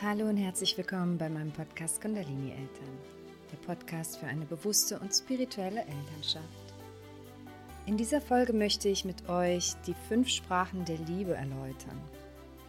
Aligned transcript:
Hallo 0.00 0.28
und 0.28 0.36
herzlich 0.36 0.78
willkommen 0.78 1.18
bei 1.18 1.28
meinem 1.28 1.50
Podcast 1.50 2.00
Kundalini 2.00 2.52
Eltern, 2.52 2.98
der 3.50 3.56
Podcast 3.66 4.18
für 4.18 4.26
eine 4.26 4.44
bewusste 4.44 4.96
und 5.00 5.12
spirituelle 5.12 5.80
Elternschaft. 5.80 6.72
In 7.84 7.96
dieser 7.96 8.20
Folge 8.20 8.52
möchte 8.52 8.88
ich 8.88 9.04
mit 9.04 9.28
euch 9.28 9.72
die 9.88 9.96
fünf 10.08 10.28
Sprachen 10.28 10.84
der 10.84 10.98
Liebe 10.98 11.34
erläutern. 11.34 12.00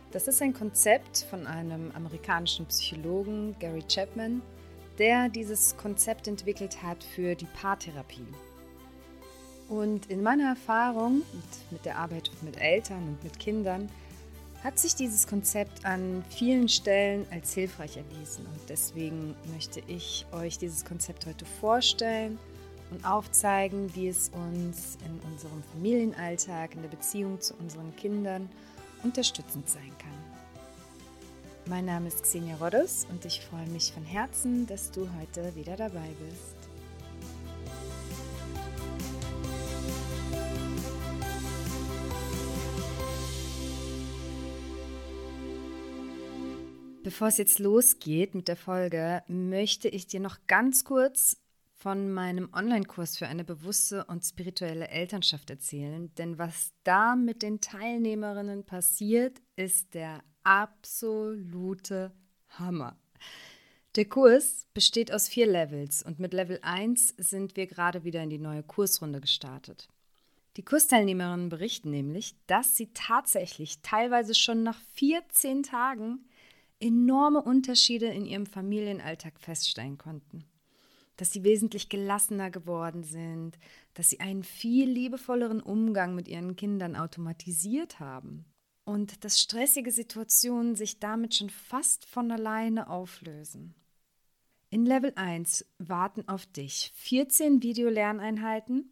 Das 0.10 0.28
ist 0.28 0.42
ein 0.42 0.56
Konzept 0.56 1.28
von 1.30 1.46
einem 1.46 1.92
amerikanischen 1.92 2.66
Psychologen, 2.66 3.56
Gary 3.60 3.84
Chapman, 3.88 4.42
der 4.98 5.30
dieses 5.30 5.78
Konzept 5.78 6.28
entwickelt 6.28 6.82
hat 6.82 7.04
für 7.04 7.36
die 7.36 7.48
Paartherapie. 7.62 8.26
Und 9.68 10.08
in 10.08 10.24
meiner 10.24 10.50
Erfahrung 10.50 11.18
mit, 11.18 11.72
mit 11.72 11.86
der 11.86 12.00
Arbeit 12.00 12.32
mit 12.42 12.60
Eltern 12.60 13.08
und 13.08 13.24
mit 13.24 13.38
Kindern 13.38 13.88
hat 14.64 14.78
sich 14.78 14.96
dieses 14.96 15.28
Konzept 15.28 15.86
an 15.86 16.24
vielen 16.30 16.68
Stellen 16.68 17.26
als 17.32 17.54
hilfreich 17.54 17.98
erwiesen. 17.98 18.46
Und 18.46 18.70
deswegen 18.70 19.36
möchte 19.54 19.82
ich 19.88 20.26
euch 20.32 20.58
dieses 20.58 20.84
Konzept 20.84 21.26
heute 21.26 21.46
vorstellen 21.46 22.38
und 22.92 23.06
aufzeigen, 23.06 23.94
wie 23.96 24.10
es 24.10 24.30
uns 24.30 24.98
in 25.06 25.20
unserem 25.32 25.64
Familienalltag, 25.74 26.76
in 26.76 26.82
der 26.82 26.90
Beziehung 26.90 27.40
zu 27.40 27.54
unseren 27.56 27.96
Kindern 27.96 28.50
unterstützend 29.04 29.70
sein 29.70 29.92
kann. 29.98 30.10
Mein 31.66 31.86
Name 31.86 32.08
ist 32.08 32.24
Xenia 32.24 32.56
Roddes 32.58 33.06
und 33.12 33.24
ich 33.26 33.42
freue 33.42 33.68
mich 33.68 33.94
von 33.94 34.04
Herzen, 34.04 34.66
dass 34.66 34.92
du 34.92 35.08
heute 35.20 35.56
wieder 35.56 35.78
dabei 35.78 36.10
bist. 36.28 36.59
Bevor 47.20 47.28
es 47.28 47.38
jetzt 47.38 47.60
losgeht 47.60 48.34
mit 48.34 48.48
der 48.48 48.56
Folge, 48.56 49.24
möchte 49.28 49.90
ich 49.90 50.08
dir 50.08 50.22
noch 50.22 50.38
ganz 50.48 50.86
kurz 50.86 51.36
von 51.74 52.14
meinem 52.14 52.48
Online-Kurs 52.54 53.18
für 53.18 53.28
eine 53.28 53.44
bewusste 53.44 54.06
und 54.06 54.24
spirituelle 54.24 54.88
Elternschaft 54.88 55.50
erzählen. 55.50 56.16
Denn 56.16 56.38
was 56.38 56.72
da 56.86 57.18
mit 57.18 57.42
den 57.42 57.60
Teilnehmerinnen 57.60 58.64
passiert, 58.64 59.42
ist 59.58 59.96
der 59.96 60.24
absolute 60.46 62.14
Hammer. 62.52 62.96
Der 63.98 64.06
Kurs 64.06 64.66
besteht 64.74 65.12
aus 65.12 65.28
vier 65.28 65.48
Levels 65.48 66.02
und 66.02 66.20
mit 66.20 66.34
Level 66.34 66.60
1 66.62 67.16
sind 67.18 67.58
wir 67.58 67.68
gerade 67.68 68.06
wieder 68.06 68.24
in 68.24 68.30
die 68.30 68.40
neue 68.40 68.64
Kursrunde 68.64 69.20
gestartet. 69.20 69.90
Die 70.56 70.64
Kursteilnehmerinnen 70.64 71.50
berichten 71.50 71.90
nämlich, 71.90 72.36
dass 72.48 72.78
sie 72.78 72.94
tatsächlich 72.94 73.82
teilweise 73.82 74.36
schon 74.36 74.64
nach 74.64 74.80
14 74.94 75.64
Tagen 75.64 76.24
enorme 76.80 77.42
Unterschiede 77.42 78.08
in 78.08 78.26
ihrem 78.26 78.46
Familienalltag 78.46 79.40
feststellen 79.40 79.98
konnten. 79.98 80.46
Dass 81.18 81.32
sie 81.32 81.44
wesentlich 81.44 81.90
gelassener 81.90 82.50
geworden 82.50 83.04
sind, 83.04 83.58
dass 83.94 84.10
sie 84.10 84.20
einen 84.20 84.44
viel 84.44 84.90
liebevolleren 84.90 85.62
Umgang 85.62 86.16
mit 86.16 86.28
ihren 86.28 86.56
Kindern 86.56 86.96
automatisiert 86.96 88.00
haben 88.00 88.46
und 88.86 89.24
dass 89.24 89.40
stressige 89.40 89.92
Situationen 89.92 90.76
sich 90.76 91.00
damit 91.00 91.36
schon 91.36 91.50
fast 91.50 92.06
von 92.06 92.32
alleine 92.32 92.90
auflösen. 92.90 93.76
In 94.72 94.86
Level 94.86 95.12
1 95.16 95.66
warten 95.80 96.28
auf 96.28 96.46
dich 96.46 96.92
14 96.96 97.62
Videolerneinheiten, 97.64 98.92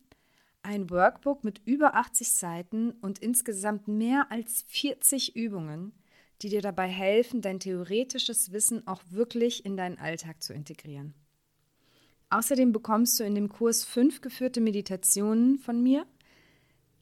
ein 0.64 0.90
Workbook 0.90 1.44
mit 1.44 1.62
über 1.66 1.96
80 1.96 2.32
Seiten 2.32 2.92
und 3.02 3.20
insgesamt 3.20 3.88
mehr 3.88 4.32
als 4.32 4.66
40 4.68 5.36
Übungen, 5.36 5.94
die 6.42 6.50
dir 6.50 6.62
dabei 6.62 6.88
helfen, 6.88 7.42
dein 7.42 7.60
theoretisches 7.60 8.52
Wissen 8.52 8.86
auch 8.88 9.02
wirklich 9.10 9.66
in 9.66 9.78
deinen 9.78 9.98
Alltag 9.98 10.42
zu 10.42 10.54
integrieren. 10.54 11.14
Außerdem 12.30 12.72
bekommst 12.72 13.20
du 13.20 13.24
in 13.24 13.36
dem 13.36 13.50
Kurs 13.50 13.84
fünf 13.84 14.22
geführte 14.22 14.60
Meditationen 14.60 15.60
von 15.60 15.82
mir, 15.82 16.06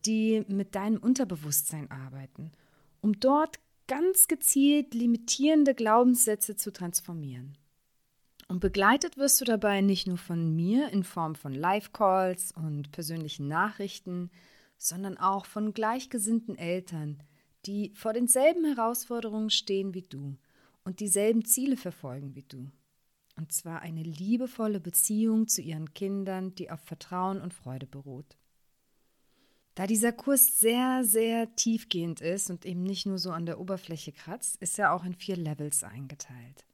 die 0.05 0.45
mit 0.47 0.75
deinem 0.75 0.97
Unterbewusstsein 0.97 1.89
arbeiten, 1.89 2.51
um 3.01 3.19
dort 3.19 3.59
ganz 3.87 4.27
gezielt 4.27 4.93
limitierende 4.93 5.73
Glaubenssätze 5.73 6.55
zu 6.55 6.71
transformieren. 6.71 7.57
Und 8.47 8.59
begleitet 8.59 9.17
wirst 9.17 9.41
du 9.41 9.45
dabei 9.45 9.81
nicht 9.81 10.05
nur 10.05 10.17
von 10.17 10.55
mir 10.55 10.89
in 10.89 11.03
Form 11.03 11.33
von 11.33 11.53
Live-Calls 11.53 12.51
und 12.51 12.91
persönlichen 12.91 13.47
Nachrichten, 13.47 14.29
sondern 14.77 15.17
auch 15.17 15.45
von 15.47 15.73
gleichgesinnten 15.73 16.55
Eltern, 16.57 17.23
die 17.65 17.91
vor 17.95 18.13
denselben 18.13 18.65
Herausforderungen 18.65 19.49
stehen 19.49 19.93
wie 19.93 20.03
du 20.03 20.37
und 20.83 20.99
dieselben 20.99 21.45
Ziele 21.45 21.77
verfolgen 21.77 22.35
wie 22.35 22.43
du. 22.43 22.71
Und 23.37 23.51
zwar 23.51 23.81
eine 23.81 24.03
liebevolle 24.03 24.79
Beziehung 24.79 25.47
zu 25.47 25.61
ihren 25.61 25.93
Kindern, 25.93 26.55
die 26.55 26.71
auf 26.71 26.79
Vertrauen 26.81 27.41
und 27.41 27.53
Freude 27.53 27.85
beruht. 27.85 28.37
Da 29.73 29.87
dieser 29.87 30.13
Kurs 30.13 30.59
sehr, 30.59 31.03
sehr 31.03 31.53
tiefgehend 31.55 32.21
ist 32.21 32.49
und 32.49 32.65
eben 32.65 32.83
nicht 32.83 33.05
nur 33.05 33.17
so 33.17 33.31
an 33.31 33.45
der 33.45 33.59
Oberfläche 33.59 34.13
kratzt, 34.13 34.55
ist 34.61 34.79
er 34.79 34.93
auch 34.93 35.03
in 35.03 35.13
vier 35.13 35.35
Levels 35.35 35.83
eingeteilt. 35.83 36.65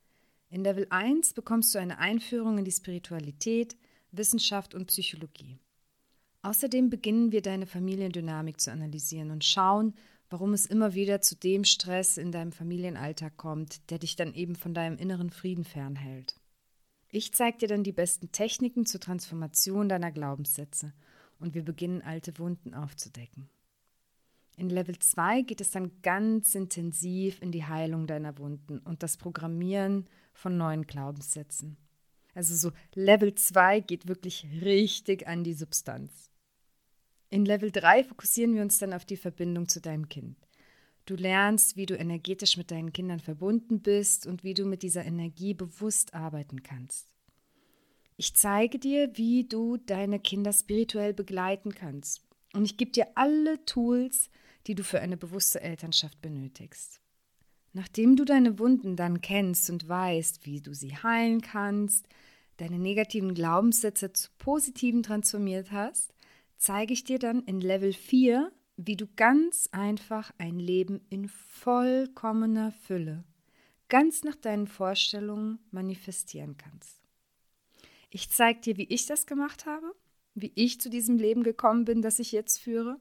In 0.50 0.64
Level 0.64 0.86
1 0.92 1.34
bekommst 1.34 1.74
du 1.74 1.80
eine 1.80 1.98
Einführung 1.98 2.60
in 2.60 2.66
die 2.66 2.72
Spiritualität, 2.72 3.76
Wissenschaft 4.12 4.76
und 4.76 4.88
Psychologie. 4.88 5.58
Außerdem 6.44 6.90
beginnen 6.90 7.32
wir 7.32 7.42
deine 7.42 7.66
Familiendynamik 7.66 8.60
zu 8.60 8.72
analysieren 8.72 9.32
und 9.32 9.46
schauen, 9.46 9.96
warum 10.32 10.54
es 10.54 10.66
immer 10.66 10.94
wieder 10.94 11.22
zu 11.22 11.36
dem 11.36 11.66
Stress 11.66 12.18
in 12.18 12.32
deinem 12.32 12.54
Familienalltag 12.54 13.36
kommt, 13.36 13.92
der 13.92 14.00
dich 14.00 14.16
dann 14.16 14.34
eben 14.34 14.56
von 14.56 14.74
deinem 14.74 14.98
inneren 14.98 15.30
Frieden 15.30 15.66
fernhält. 15.66 16.40
Ich 17.10 17.34
zeige 17.34 17.58
dir 17.60 17.68
dann 17.68 17.84
die 17.84 17.92
besten 17.92 18.32
Techniken 18.32 18.86
zur 18.86 19.02
Transformation 19.02 19.90
deiner 19.90 20.12
Glaubenssätze 20.12 20.94
und 21.40 21.54
wir 21.54 21.66
beginnen 21.66 22.02
alte 22.02 22.40
Wunden 22.40 22.74
aufzudecken. 22.74 23.50
In 24.56 24.70
Level 24.70 24.98
2 24.98 25.42
geht 25.42 25.60
es 25.60 25.72
dann 25.72 25.92
ganz 26.02 26.56
intensiv 26.56 27.42
in 27.42 27.52
die 27.52 27.66
Heilung 27.66 28.08
deiner 28.08 28.38
Wunden 28.38 28.80
und 28.80 29.04
das 29.04 29.18
Programmieren 29.18 30.08
von 30.34 30.56
neuen 30.56 30.88
Glaubenssätzen. 30.88 31.76
Also 32.34 32.56
so 32.56 32.72
Level 32.94 33.36
2 33.36 33.82
geht 33.82 34.08
wirklich 34.08 34.48
richtig 34.62 35.28
an 35.28 35.44
die 35.44 35.56
Substanz. 35.56 36.31
In 37.32 37.46
Level 37.46 37.72
3 37.72 38.04
fokussieren 38.04 38.54
wir 38.56 38.62
uns 38.62 38.78
dann 38.78 38.92
auf 38.92 39.06
die 39.06 39.16
Verbindung 39.16 39.70
zu 39.70 39.80
deinem 39.80 40.10
Kind. 40.10 40.36
Du 41.06 41.16
lernst, 41.16 41.78
wie 41.78 41.86
du 41.86 41.98
energetisch 41.98 42.58
mit 42.58 42.72
deinen 42.72 42.92
Kindern 42.92 43.22
verbunden 43.22 43.80
bist 43.80 44.28
und 44.28 44.44
wie 44.44 44.54
du 44.54 44.66
mit 44.66 44.84
dieser 44.84 45.06
Energie 45.06 45.54
bewusst 45.54 46.14
arbeiten 46.14 46.62
kannst. 46.62 47.08
Ich 48.18 48.36
zeige 48.36 48.80
dir, 48.80 49.18
wie 49.18 49.46
du 49.48 49.78
deine 49.78 50.20
Kinder 50.20 50.52
spirituell 50.52 51.14
begleiten 51.14 51.74
kannst. 51.74 52.22
Und 52.54 52.66
ich 52.66 52.76
gebe 52.76 52.92
dir 52.92 53.08
alle 53.16 53.64
Tools, 53.66 54.30
die 54.68 54.76
du 54.76 54.84
für 54.84 55.00
eine 55.00 55.16
bewusste 55.16 55.62
Elternschaft 55.62 56.22
benötigst. 56.22 57.00
Nachdem 57.72 58.18
du 58.18 58.26
deine 58.26 58.60
Wunden 58.60 58.98
dann 58.98 59.22
kennst 59.22 59.70
und 59.70 59.88
weißt, 59.88 60.46
wie 60.46 60.60
du 60.60 60.76
sie 60.76 60.98
heilen 60.98 61.42
kannst, 61.42 62.06
deine 62.58 62.78
negativen 62.78 63.34
Glaubenssätze 63.34 64.12
zu 64.12 64.30
positiven 64.38 65.02
transformiert 65.02 65.72
hast, 65.72 66.14
zeige 66.62 66.94
ich 66.94 67.04
dir 67.04 67.18
dann 67.18 67.42
in 67.42 67.60
Level 67.60 67.92
4, 67.92 68.52
wie 68.78 68.96
du 68.96 69.08
ganz 69.16 69.68
einfach 69.72 70.32
ein 70.38 70.60
Leben 70.60 71.02
in 71.10 71.28
vollkommener 71.28 72.72
Fülle, 72.72 73.24
ganz 73.90 74.24
nach 74.24 74.36
deinen 74.36 74.68
Vorstellungen 74.68 75.58
manifestieren 75.72 76.58
kannst. 76.58 77.02
Ich 78.12 78.30
zeige 78.30 78.62
dir, 78.62 78.78
wie 78.78 78.86
ich 78.94 79.08
das 79.08 79.26
gemacht 79.26 79.66
habe, 79.66 79.92
wie 80.36 80.52
ich 80.54 80.80
zu 80.80 80.92
diesem 80.92 81.18
Leben 81.18 81.42
gekommen 81.42 81.84
bin, 81.84 82.04
das 82.04 82.20
ich 82.20 82.32
jetzt 82.32 82.60
führe 82.60 83.00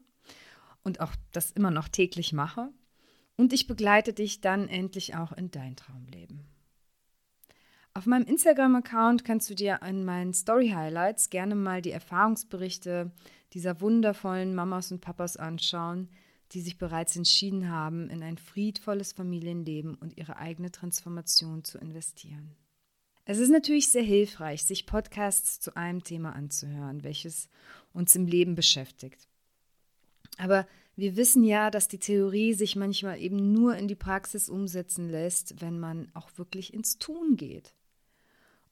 und 0.82 1.00
auch 1.00 1.12
das 1.32 1.50
immer 1.50 1.70
noch 1.70 1.88
täglich 1.88 2.32
mache. 2.32 2.70
Und 3.36 3.52
ich 3.52 3.66
begleite 3.66 4.14
dich 4.14 4.40
dann 4.40 4.68
endlich 4.68 5.16
auch 5.16 5.32
in 5.32 5.50
dein 5.50 5.76
Traumleben. 5.76 6.46
Auf 7.92 8.06
meinem 8.06 8.24
Instagram-Account 8.24 9.24
kannst 9.24 9.50
du 9.50 9.54
dir 9.54 9.80
in 9.86 10.04
meinen 10.04 10.32
Story-Highlights 10.32 11.28
gerne 11.28 11.56
mal 11.56 11.82
die 11.82 11.90
Erfahrungsberichte 11.90 13.10
dieser 13.52 13.80
wundervollen 13.80 14.54
Mamas 14.54 14.92
und 14.92 15.00
Papas 15.00 15.36
anschauen, 15.36 16.08
die 16.52 16.60
sich 16.60 16.78
bereits 16.78 17.16
entschieden 17.16 17.70
haben, 17.70 18.10
in 18.10 18.22
ein 18.22 18.38
friedvolles 18.38 19.12
Familienleben 19.12 19.94
und 19.94 20.16
ihre 20.16 20.36
eigene 20.36 20.70
Transformation 20.72 21.64
zu 21.64 21.78
investieren. 21.78 22.56
Es 23.24 23.38
ist 23.38 23.50
natürlich 23.50 23.92
sehr 23.92 24.02
hilfreich, 24.02 24.64
sich 24.64 24.86
Podcasts 24.86 25.60
zu 25.60 25.76
einem 25.76 26.02
Thema 26.02 26.34
anzuhören, 26.34 27.04
welches 27.04 27.48
uns 27.92 28.14
im 28.16 28.26
Leben 28.26 28.56
beschäftigt. 28.56 29.28
Aber 30.38 30.66
wir 30.96 31.16
wissen 31.16 31.44
ja, 31.44 31.70
dass 31.70 31.86
die 31.86 31.98
Theorie 31.98 32.54
sich 32.54 32.76
manchmal 32.76 33.20
eben 33.20 33.52
nur 33.52 33.76
in 33.76 33.88
die 33.88 33.94
Praxis 33.94 34.48
umsetzen 34.48 35.08
lässt, 35.08 35.60
wenn 35.60 35.78
man 35.78 36.10
auch 36.14 36.30
wirklich 36.36 36.74
ins 36.74 36.98
Tun 36.98 37.36
geht. 37.36 37.74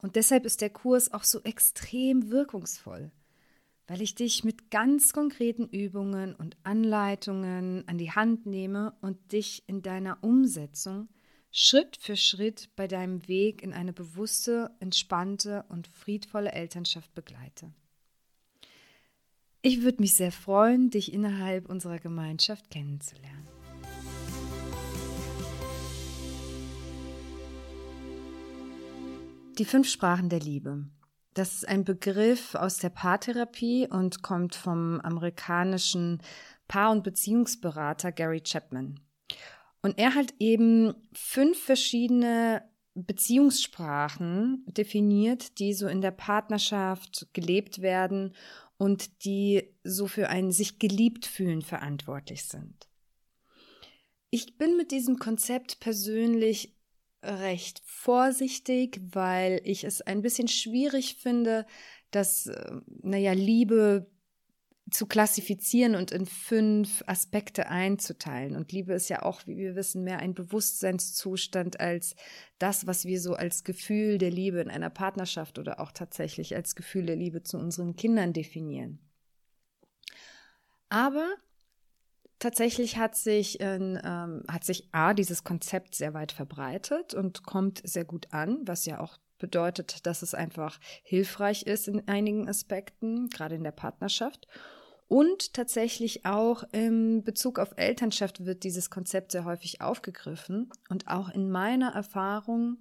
Und 0.01 0.15
deshalb 0.15 0.45
ist 0.45 0.61
der 0.61 0.69
Kurs 0.69 1.13
auch 1.13 1.23
so 1.23 1.41
extrem 1.43 2.29
wirkungsvoll, 2.29 3.11
weil 3.89 4.03
ich 4.03 4.13
dich 4.13 4.43
mit 4.43 4.69
ganz 4.69 5.13
konkreten 5.13 5.67
Übungen 5.67 6.35
und 6.35 6.55
Anleitungen 6.63 7.87
an 7.87 7.97
die 7.97 8.11
Hand 8.11 8.45
nehme 8.45 8.93
und 9.01 9.31
dich 9.31 9.63
in 9.65 9.81
deiner 9.81 10.23
Umsetzung 10.23 11.09
Schritt 11.49 11.97
für 11.97 12.15
Schritt 12.15 12.69
bei 12.75 12.87
deinem 12.87 13.27
Weg 13.27 13.63
in 13.63 13.73
eine 13.73 13.91
bewusste, 13.91 14.69
entspannte 14.79 15.65
und 15.69 15.87
friedvolle 15.87 16.51
Elternschaft 16.51 17.15
begleite. 17.15 17.73
Ich 19.63 19.81
würde 19.81 20.01
mich 20.01 20.13
sehr 20.13 20.31
freuen, 20.31 20.91
dich 20.91 21.11
innerhalb 21.11 21.67
unserer 21.67 21.97
Gemeinschaft 21.97 22.69
kennenzulernen. 22.69 23.47
Die 29.57 29.65
fünf 29.65 29.89
Sprachen 29.89 30.29
der 30.29 30.41
Liebe. 30.41 30.85
Das 31.33 31.53
ist 31.53 31.67
ein 31.67 31.83
Begriff 31.83 32.55
aus 32.55 32.77
der 32.77 32.89
Paartherapie 32.89 33.87
und 33.87 34.21
kommt 34.23 34.55
vom 34.55 34.99
amerikanischen 35.01 36.21
Paar- 36.67 36.91
und 36.91 37.03
Beziehungsberater 37.03 38.11
Gary 38.11 38.41
Chapman. 38.41 38.99
Und 39.81 39.97
er 39.97 40.15
hat 40.15 40.33
eben 40.39 40.93
fünf 41.13 41.63
verschiedene 41.63 42.63
Beziehungssprachen 42.95 44.65
definiert, 44.67 45.59
die 45.59 45.73
so 45.73 45.87
in 45.87 46.01
der 46.01 46.11
Partnerschaft 46.11 47.27
gelebt 47.33 47.81
werden 47.81 48.35
und 48.77 49.23
die 49.25 49.73
so 49.83 50.07
für 50.07 50.29
ein 50.29 50.51
sich 50.51 50.79
geliebt 50.79 51.25
fühlen 51.25 51.61
verantwortlich 51.61 52.45
sind. 52.45 52.87
Ich 54.31 54.57
bin 54.57 54.77
mit 54.77 54.91
diesem 54.91 55.17
Konzept 55.17 55.79
persönlich 55.79 56.78
recht 57.21 57.81
vorsichtig, 57.85 59.01
weil 59.11 59.61
ich 59.63 59.83
es 59.83 60.01
ein 60.01 60.21
bisschen 60.21 60.47
schwierig 60.47 61.15
finde, 61.15 61.65
dass, 62.11 62.47
äh, 62.47 62.71
naja, 63.01 63.33
Liebe 63.33 64.09
zu 64.91 65.05
klassifizieren 65.05 65.95
und 65.95 66.11
in 66.11 66.25
fünf 66.25 67.03
Aspekte 67.05 67.69
einzuteilen. 67.69 68.55
Und 68.55 68.71
Liebe 68.71 68.93
ist 68.93 69.09
ja 69.09 69.21
auch, 69.23 69.45
wie 69.45 69.57
wir 69.57 69.75
wissen, 69.75 70.03
mehr 70.03 70.19
ein 70.19 70.33
Bewusstseinszustand 70.33 71.79
als 71.79 72.15
das, 72.57 72.87
was 72.87 73.05
wir 73.05 73.21
so 73.21 73.33
als 73.33 73.63
Gefühl 73.63 74.17
der 74.17 74.31
Liebe 74.31 74.59
in 74.59 74.69
einer 74.69 74.89
Partnerschaft 74.89 75.59
oder 75.59 75.79
auch 75.79 75.91
tatsächlich 75.91 76.55
als 76.55 76.75
Gefühl 76.75 77.05
der 77.05 77.15
Liebe 77.15 77.43
zu 77.43 77.57
unseren 77.57 77.95
Kindern 77.95 78.33
definieren. 78.33 78.99
Aber 80.89 81.35
tatsächlich 82.39 82.97
hat 82.97 83.15
sich, 83.15 83.59
in, 83.59 83.99
ähm, 84.03 84.43
hat 84.47 84.63
sich 84.63 84.89
A, 84.91 85.13
dieses 85.13 85.43
Konzept 85.43 85.95
sehr 85.95 86.13
weit 86.13 86.31
verbreitet 86.31 87.13
und 87.13 87.43
kommt 87.43 87.81
sehr 87.83 88.05
gut 88.05 88.27
an, 88.31 88.59
was 88.65 88.85
ja 88.85 88.99
auch 88.99 89.17
bedeutet, 89.37 90.05
dass 90.05 90.21
es 90.21 90.33
einfach 90.33 90.79
hilfreich 91.03 91.63
ist 91.63 91.87
in 91.87 92.07
einigen 92.07 92.49
Aspekten, 92.49 93.29
gerade 93.29 93.55
in 93.55 93.63
der 93.63 93.71
Partnerschaft. 93.71 94.47
Und 95.07 95.53
tatsächlich 95.53 96.25
auch 96.25 96.63
im 96.71 97.23
Bezug 97.23 97.57
auf 97.57 97.73
Elternschaft 97.77 98.45
wird 98.45 98.63
dieses 98.63 98.91
Konzept 98.91 99.31
sehr 99.31 99.43
häufig 99.43 99.81
aufgegriffen. 99.81 100.69
Und 100.89 101.07
auch 101.07 101.29
in 101.29 101.49
meiner 101.49 101.93
Erfahrung 101.95 102.77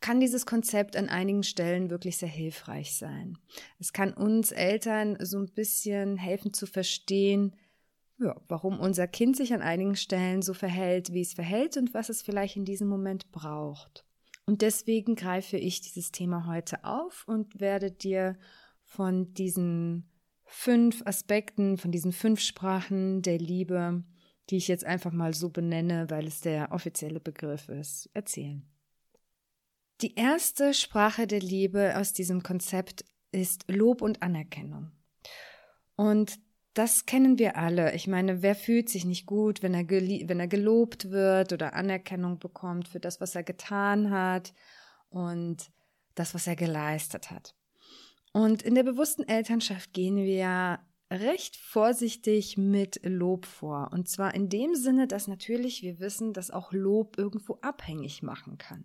kann 0.00 0.20
dieses 0.20 0.46
Konzept 0.46 0.96
an 0.96 1.10
einigen 1.10 1.42
Stellen 1.42 1.90
wirklich 1.90 2.16
sehr 2.16 2.30
hilfreich 2.30 2.94
sein. 2.94 3.36
Es 3.78 3.92
kann 3.92 4.14
uns 4.14 4.52
Eltern 4.52 5.18
so 5.20 5.38
ein 5.38 5.52
bisschen 5.52 6.16
helfen 6.16 6.54
zu 6.54 6.66
verstehen, 6.66 7.54
ja, 8.20 8.40
warum 8.48 8.78
unser 8.78 9.06
Kind 9.08 9.36
sich 9.36 9.52
an 9.52 9.62
einigen 9.62 9.96
Stellen 9.96 10.42
so 10.42 10.54
verhält, 10.54 11.12
wie 11.12 11.22
es 11.22 11.32
verhält 11.32 11.76
und 11.76 11.94
was 11.94 12.08
es 12.08 12.22
vielleicht 12.22 12.56
in 12.56 12.64
diesem 12.64 12.88
Moment 12.88 13.32
braucht. 13.32 14.04
Und 14.46 14.62
deswegen 14.62 15.14
greife 15.14 15.56
ich 15.56 15.80
dieses 15.80 16.12
Thema 16.12 16.46
heute 16.46 16.84
auf 16.84 17.24
und 17.26 17.60
werde 17.60 17.90
dir 17.90 18.36
von 18.84 19.32
diesen 19.34 20.10
fünf 20.44 21.02
Aspekten, 21.06 21.78
von 21.78 21.92
diesen 21.92 22.12
fünf 22.12 22.40
Sprachen 22.40 23.22
der 23.22 23.38
Liebe, 23.38 24.02
die 24.50 24.56
ich 24.56 24.68
jetzt 24.68 24.84
einfach 24.84 25.12
mal 25.12 25.32
so 25.32 25.48
benenne, 25.48 26.10
weil 26.10 26.26
es 26.26 26.40
der 26.40 26.72
offizielle 26.72 27.20
Begriff 27.20 27.68
ist, 27.68 28.10
erzählen. 28.12 28.68
Die 30.00 30.14
erste 30.14 30.74
Sprache 30.74 31.26
der 31.26 31.40
Liebe 31.40 31.96
aus 31.96 32.12
diesem 32.12 32.42
Konzept 32.42 33.04
ist 33.32 33.70
Lob 33.70 34.02
und 34.02 34.22
Anerkennung. 34.22 34.90
Und 35.94 36.40
das 36.74 37.06
kennen 37.06 37.38
wir 37.38 37.56
alle. 37.56 37.94
Ich 37.94 38.06
meine, 38.06 38.42
wer 38.42 38.54
fühlt 38.54 38.88
sich 38.88 39.04
nicht 39.04 39.26
gut, 39.26 39.62
wenn 39.62 39.74
er, 39.74 39.88
wenn 39.88 40.40
er 40.40 40.48
gelobt 40.48 41.10
wird 41.10 41.52
oder 41.52 41.74
Anerkennung 41.74 42.38
bekommt 42.38 42.88
für 42.88 43.00
das, 43.00 43.20
was 43.20 43.34
er 43.34 43.42
getan 43.42 44.10
hat 44.10 44.52
und 45.08 45.70
das, 46.14 46.34
was 46.34 46.46
er 46.46 46.56
geleistet 46.56 47.30
hat? 47.30 47.56
Und 48.32 48.62
in 48.62 48.76
der 48.76 48.84
bewussten 48.84 49.26
Elternschaft 49.26 49.92
gehen 49.92 50.16
wir 50.16 50.78
recht 51.10 51.56
vorsichtig 51.56 52.56
mit 52.56 53.00
Lob 53.02 53.46
vor. 53.46 53.90
Und 53.92 54.08
zwar 54.08 54.34
in 54.34 54.48
dem 54.48 54.76
Sinne, 54.76 55.08
dass 55.08 55.26
natürlich 55.26 55.82
wir 55.82 55.98
wissen, 55.98 56.32
dass 56.32 56.52
auch 56.52 56.72
Lob 56.72 57.18
irgendwo 57.18 57.58
abhängig 57.62 58.22
machen 58.22 58.58
kann. 58.58 58.84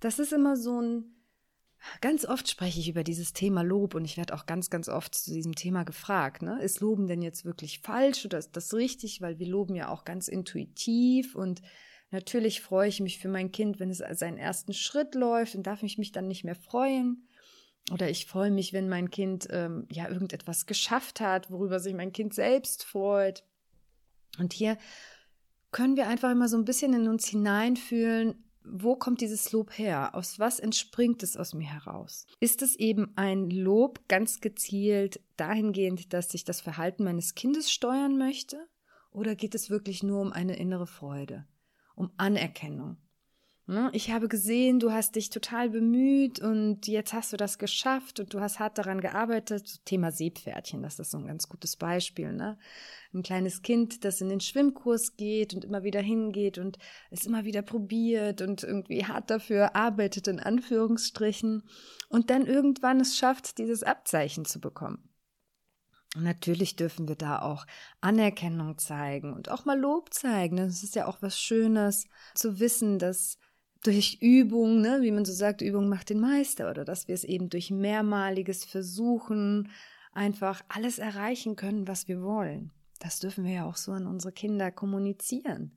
Das 0.00 0.18
ist 0.18 0.32
immer 0.32 0.56
so 0.56 0.80
ein, 0.80 1.21
ganz 2.00 2.24
oft 2.24 2.48
spreche 2.48 2.80
ich 2.80 2.88
über 2.88 3.04
dieses 3.04 3.32
Thema 3.32 3.62
Lob 3.62 3.94
und 3.94 4.04
ich 4.04 4.16
werde 4.16 4.34
auch 4.34 4.46
ganz, 4.46 4.70
ganz 4.70 4.88
oft 4.88 5.14
zu 5.14 5.32
diesem 5.32 5.54
Thema 5.54 5.84
gefragt. 5.84 6.42
Ne? 6.42 6.60
Ist 6.62 6.80
Loben 6.80 7.06
denn 7.06 7.22
jetzt 7.22 7.44
wirklich 7.44 7.80
falsch 7.80 8.24
oder 8.24 8.38
ist 8.38 8.56
das 8.56 8.74
richtig? 8.74 9.20
Weil 9.20 9.38
wir 9.38 9.46
loben 9.46 9.74
ja 9.74 9.88
auch 9.88 10.04
ganz 10.04 10.28
intuitiv 10.28 11.34
und 11.34 11.62
natürlich 12.10 12.60
freue 12.60 12.88
ich 12.88 13.00
mich 13.00 13.18
für 13.18 13.28
mein 13.28 13.52
Kind, 13.52 13.80
wenn 13.80 13.90
es 13.90 13.98
seinen 13.98 14.38
ersten 14.38 14.74
Schritt 14.74 15.14
läuft 15.14 15.54
und 15.54 15.66
darf 15.66 15.82
ich 15.82 15.98
mich 15.98 16.12
dann 16.12 16.28
nicht 16.28 16.44
mehr 16.44 16.56
freuen. 16.56 17.28
Oder 17.90 18.08
ich 18.08 18.26
freue 18.26 18.50
mich, 18.50 18.72
wenn 18.72 18.88
mein 18.88 19.10
Kind 19.10 19.48
ähm, 19.50 19.86
ja 19.90 20.08
irgendetwas 20.08 20.66
geschafft 20.66 21.20
hat, 21.20 21.50
worüber 21.50 21.80
sich 21.80 21.94
mein 21.94 22.12
Kind 22.12 22.32
selbst 22.32 22.84
freut. 22.84 23.44
Und 24.38 24.52
hier 24.52 24.78
können 25.72 25.96
wir 25.96 26.06
einfach 26.06 26.30
immer 26.30 26.48
so 26.48 26.56
ein 26.56 26.64
bisschen 26.64 26.92
in 26.92 27.08
uns 27.08 27.26
hineinfühlen, 27.26 28.44
wo 28.64 28.96
kommt 28.96 29.20
dieses 29.20 29.52
Lob 29.52 29.76
her? 29.76 30.14
Aus 30.14 30.38
was 30.38 30.60
entspringt 30.60 31.22
es 31.22 31.36
aus 31.36 31.54
mir 31.54 31.66
heraus? 31.66 32.26
Ist 32.40 32.62
es 32.62 32.76
eben 32.76 33.12
ein 33.16 33.50
Lob 33.50 34.08
ganz 34.08 34.40
gezielt 34.40 35.20
dahingehend, 35.36 36.12
dass 36.12 36.32
ich 36.34 36.44
das 36.44 36.60
Verhalten 36.60 37.04
meines 37.04 37.34
Kindes 37.34 37.70
steuern 37.72 38.18
möchte? 38.18 38.68
Oder 39.10 39.34
geht 39.34 39.54
es 39.54 39.70
wirklich 39.70 40.02
nur 40.02 40.20
um 40.20 40.32
eine 40.32 40.56
innere 40.56 40.86
Freude, 40.86 41.46
um 41.94 42.10
Anerkennung? 42.16 42.96
Ne? 43.72 43.88
Ich 43.94 44.10
habe 44.10 44.28
gesehen, 44.28 44.80
du 44.80 44.92
hast 44.92 45.16
dich 45.16 45.30
total 45.30 45.70
bemüht 45.70 46.40
und 46.40 46.86
jetzt 46.86 47.14
hast 47.14 47.32
du 47.32 47.38
das 47.38 47.58
geschafft 47.58 48.20
und 48.20 48.34
du 48.34 48.40
hast 48.40 48.58
hart 48.58 48.76
daran 48.76 49.00
gearbeitet. 49.00 49.84
Thema 49.86 50.12
Seepferdchen, 50.12 50.82
das 50.82 50.98
ist 50.98 51.10
so 51.10 51.18
ein 51.18 51.26
ganz 51.26 51.48
gutes 51.48 51.76
Beispiel. 51.76 52.34
Ne? 52.34 52.58
Ein 53.14 53.22
kleines 53.22 53.62
Kind, 53.62 54.04
das 54.04 54.20
in 54.20 54.28
den 54.28 54.40
Schwimmkurs 54.40 55.16
geht 55.16 55.54
und 55.54 55.64
immer 55.64 55.84
wieder 55.84 56.02
hingeht 56.02 56.58
und 56.58 56.76
es 57.10 57.24
immer 57.24 57.46
wieder 57.46 57.62
probiert 57.62 58.42
und 58.42 58.62
irgendwie 58.62 59.06
hart 59.06 59.30
dafür 59.30 59.74
arbeitet, 59.74 60.28
in 60.28 60.38
Anführungsstrichen, 60.38 61.62
und 62.10 62.28
dann 62.28 62.46
irgendwann 62.46 63.00
es 63.00 63.16
schafft, 63.16 63.56
dieses 63.56 63.82
Abzeichen 63.82 64.44
zu 64.44 64.60
bekommen. 64.60 65.08
Und 66.14 66.24
natürlich 66.24 66.76
dürfen 66.76 67.08
wir 67.08 67.16
da 67.16 67.40
auch 67.40 67.66
Anerkennung 68.02 68.76
zeigen 68.76 69.32
und 69.32 69.50
auch 69.50 69.64
mal 69.64 69.80
Lob 69.80 70.12
zeigen. 70.12 70.58
Das 70.58 70.82
ist 70.82 70.94
ja 70.94 71.06
auch 71.06 71.22
was 71.22 71.40
Schönes 71.40 72.06
zu 72.34 72.60
wissen, 72.60 72.98
dass 72.98 73.38
durch 73.82 74.18
Übung, 74.20 74.80
ne, 74.80 74.98
wie 75.02 75.10
man 75.10 75.24
so 75.24 75.32
sagt, 75.32 75.60
Übung 75.60 75.88
macht 75.88 76.10
den 76.10 76.20
Meister 76.20 76.70
oder 76.70 76.84
dass 76.84 77.08
wir 77.08 77.14
es 77.14 77.24
eben 77.24 77.48
durch 77.50 77.70
mehrmaliges 77.70 78.64
Versuchen 78.64 79.70
einfach 80.12 80.62
alles 80.68 80.98
erreichen 80.98 81.56
können, 81.56 81.88
was 81.88 82.08
wir 82.08 82.22
wollen. 82.22 82.70
Das 83.00 83.18
dürfen 83.18 83.44
wir 83.44 83.52
ja 83.52 83.64
auch 83.66 83.76
so 83.76 83.92
an 83.92 84.06
unsere 84.06 84.32
Kinder 84.32 84.70
kommunizieren. 84.70 85.76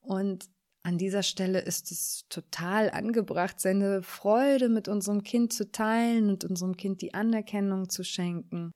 Und 0.00 0.48
an 0.82 0.98
dieser 0.98 1.22
Stelle 1.22 1.60
ist 1.60 1.92
es 1.92 2.24
total 2.28 2.90
angebracht, 2.90 3.60
seine 3.60 4.02
Freude 4.02 4.68
mit 4.68 4.88
unserem 4.88 5.22
Kind 5.22 5.52
zu 5.52 5.70
teilen 5.70 6.30
und 6.30 6.44
unserem 6.44 6.76
Kind 6.76 7.02
die 7.02 7.14
Anerkennung 7.14 7.88
zu 7.88 8.04
schenken. 8.04 8.72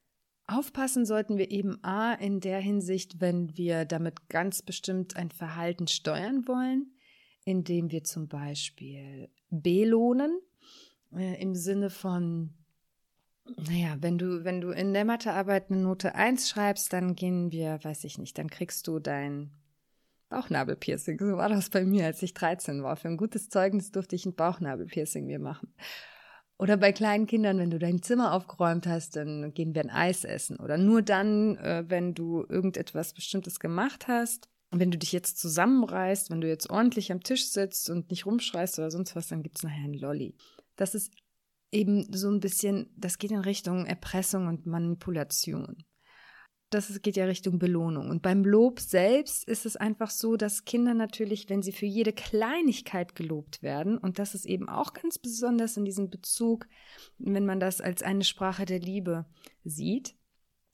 Aufpassen 0.46 1.06
sollten 1.06 1.38
wir 1.38 1.50
eben 1.50 1.82
A 1.82 2.12
in 2.12 2.40
der 2.40 2.58
Hinsicht, 2.58 3.20
wenn 3.20 3.56
wir 3.56 3.84
damit 3.84 4.28
ganz 4.28 4.62
bestimmt 4.62 5.16
ein 5.16 5.30
Verhalten 5.30 5.88
steuern 5.88 6.46
wollen, 6.46 6.92
indem 7.44 7.90
wir 7.90 8.04
zum 8.04 8.28
Beispiel 8.28 9.28
belohnen, 9.50 10.40
äh, 11.14 11.40
im 11.40 11.54
Sinne 11.54 11.90
von, 11.90 12.50
naja, 13.56 13.96
wenn 14.00 14.18
du, 14.18 14.44
wenn 14.44 14.60
du 14.60 14.70
in 14.70 14.92
der 14.92 15.04
Mathearbeit 15.04 15.70
eine 15.70 15.80
Note 15.80 16.14
1 16.14 16.48
schreibst, 16.48 16.92
dann 16.92 17.14
gehen 17.14 17.50
wir, 17.50 17.82
weiß 17.82 18.04
ich 18.04 18.18
nicht, 18.18 18.38
dann 18.38 18.48
kriegst 18.48 18.86
du 18.86 18.98
dein 18.98 19.50
Bauchnabelpiercing. 20.28 21.18
So 21.18 21.36
war 21.36 21.48
das 21.48 21.68
bei 21.68 21.84
mir, 21.84 22.06
als 22.06 22.22
ich 22.22 22.34
13 22.34 22.82
war. 22.82 22.96
Für 22.96 23.08
ein 23.08 23.16
gutes 23.16 23.48
Zeugnis 23.48 23.90
durfte 23.90 24.16
ich 24.16 24.24
ein 24.24 24.34
Bauchnabelpiercing 24.34 25.26
mir 25.26 25.38
machen. 25.38 25.74
Oder 26.58 26.76
bei 26.76 26.92
kleinen 26.92 27.26
Kindern, 27.26 27.58
wenn 27.58 27.70
du 27.70 27.78
dein 27.78 28.02
Zimmer 28.02 28.32
aufgeräumt 28.32 28.86
hast, 28.86 29.16
dann 29.16 29.52
gehen 29.52 29.74
wir 29.74 29.82
ein 29.82 29.90
Eis 29.90 30.24
essen. 30.24 30.58
Oder 30.58 30.78
nur 30.78 31.02
dann, 31.02 31.56
äh, 31.56 31.84
wenn 31.88 32.14
du 32.14 32.46
irgendetwas 32.48 33.14
Bestimmtes 33.14 33.58
gemacht 33.60 34.06
hast. 34.08 34.48
Und 34.72 34.80
wenn 34.80 34.90
du 34.90 34.96
dich 34.96 35.12
jetzt 35.12 35.38
zusammenreißt, 35.38 36.30
wenn 36.30 36.40
du 36.40 36.48
jetzt 36.48 36.70
ordentlich 36.70 37.12
am 37.12 37.22
Tisch 37.22 37.46
sitzt 37.46 37.90
und 37.90 38.10
nicht 38.10 38.24
rumschreist 38.24 38.78
oder 38.78 38.90
sonst 38.90 39.14
was, 39.14 39.28
dann 39.28 39.42
gibt 39.42 39.58
es 39.58 39.62
nachher 39.62 39.84
einen 39.84 39.92
Lolli. 39.92 40.34
Das 40.76 40.94
ist 40.94 41.12
eben 41.70 42.10
so 42.10 42.30
ein 42.30 42.40
bisschen, 42.40 42.90
das 42.96 43.18
geht 43.18 43.32
in 43.32 43.40
Richtung 43.40 43.84
Erpressung 43.84 44.46
und 44.46 44.64
Manipulation. 44.64 45.84
das 46.70 47.02
geht 47.02 47.16
ja 47.16 47.26
Richtung 47.26 47.58
Belohnung. 47.58 48.08
Und 48.08 48.22
beim 48.22 48.46
Lob 48.46 48.80
selbst 48.80 49.46
ist 49.46 49.66
es 49.66 49.76
einfach 49.76 50.08
so, 50.08 50.38
dass 50.38 50.64
Kinder 50.64 50.94
natürlich, 50.94 51.50
wenn 51.50 51.60
sie 51.60 51.72
für 51.72 51.84
jede 51.84 52.14
Kleinigkeit 52.14 53.14
gelobt 53.14 53.62
werden, 53.62 53.98
und 53.98 54.18
das 54.18 54.34
ist 54.34 54.46
eben 54.46 54.70
auch 54.70 54.94
ganz 54.94 55.18
besonders 55.18 55.76
in 55.76 55.84
diesem 55.84 56.08
Bezug, 56.08 56.66
wenn 57.18 57.44
man 57.44 57.60
das 57.60 57.82
als 57.82 58.02
eine 58.02 58.24
Sprache 58.24 58.64
der 58.64 58.80
Liebe 58.80 59.26
sieht, 59.64 60.14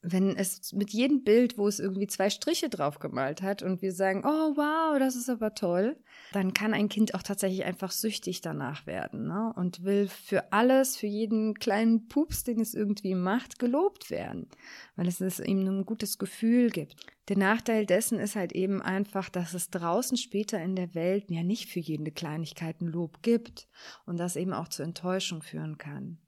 wenn 0.01 0.37
es 0.37 0.73
mit 0.73 0.91
jedem 0.91 1.25
Bild, 1.25 1.59
wo 1.59 1.67
es 1.67 1.81
irgendwie 1.81 2.07
zwei 2.07 2.31
Striche 2.31 2.69
drauf 2.69 3.01
gemalt 3.01 3.43
hat 3.43 3.63
und 3.63 3.83
wir 3.83 3.93
sagen, 3.93 4.23
oh 4.25 4.57
wow, 4.57 4.99
das 4.99 5.17
ist 5.17 5.29
aber 5.29 5.55
toll, 5.55 5.97
dann 6.33 6.55
kann 6.55 6.73
ein 6.73 6.89
Kind 6.89 7.15
auch 7.15 7.23
tatsächlich 7.23 7.65
einfach 7.65 7.91
süchtig 7.91 8.41
danach 8.41 8.87
werden 8.87 9.27
ne? 9.27 9.53
und 9.57 9.83
will 9.83 10.09
für 10.09 10.53
alles, 10.53 10.97
für 10.97 11.09
jeden 11.09 11.55
kleinen 11.55 12.07
Pups, 12.07 12.45
den 12.45 12.61
es 12.61 12.75
irgendwie 12.75 13.17
macht, 13.17 13.59
gelobt 13.59 14.11
werden, 14.11 14.49
weil 14.95 15.09
es, 15.09 15.21
es 15.21 15.41
ihm 15.41 15.67
ein 15.67 15.85
gutes 15.85 16.19
Gefühl 16.19 16.71
gibt. 16.71 16.95
Der 17.29 17.37
Nachteil 17.37 17.85
dessen 17.85 18.21
ist 18.21 18.37
halt 18.37 18.53
eben 18.53 18.81
einfach, 18.81 19.29
dass 19.29 19.53
es 19.53 19.71
draußen 19.71 20.17
später 20.17 20.63
in 20.63 20.77
der 20.77 20.95
Welt 20.95 21.25
ja 21.29 21.43
nicht 21.43 21.69
für 21.69 21.81
jede 21.81 22.13
Kleinigkeit 22.13 22.81
ein 22.81 22.87
Lob 22.87 23.23
gibt 23.23 23.69
und 24.07 24.19
das 24.19 24.37
eben 24.37 24.53
auch 24.53 24.69
zu 24.69 24.83
Enttäuschung 24.83 25.43
führen 25.43 25.77
kann 25.77 26.19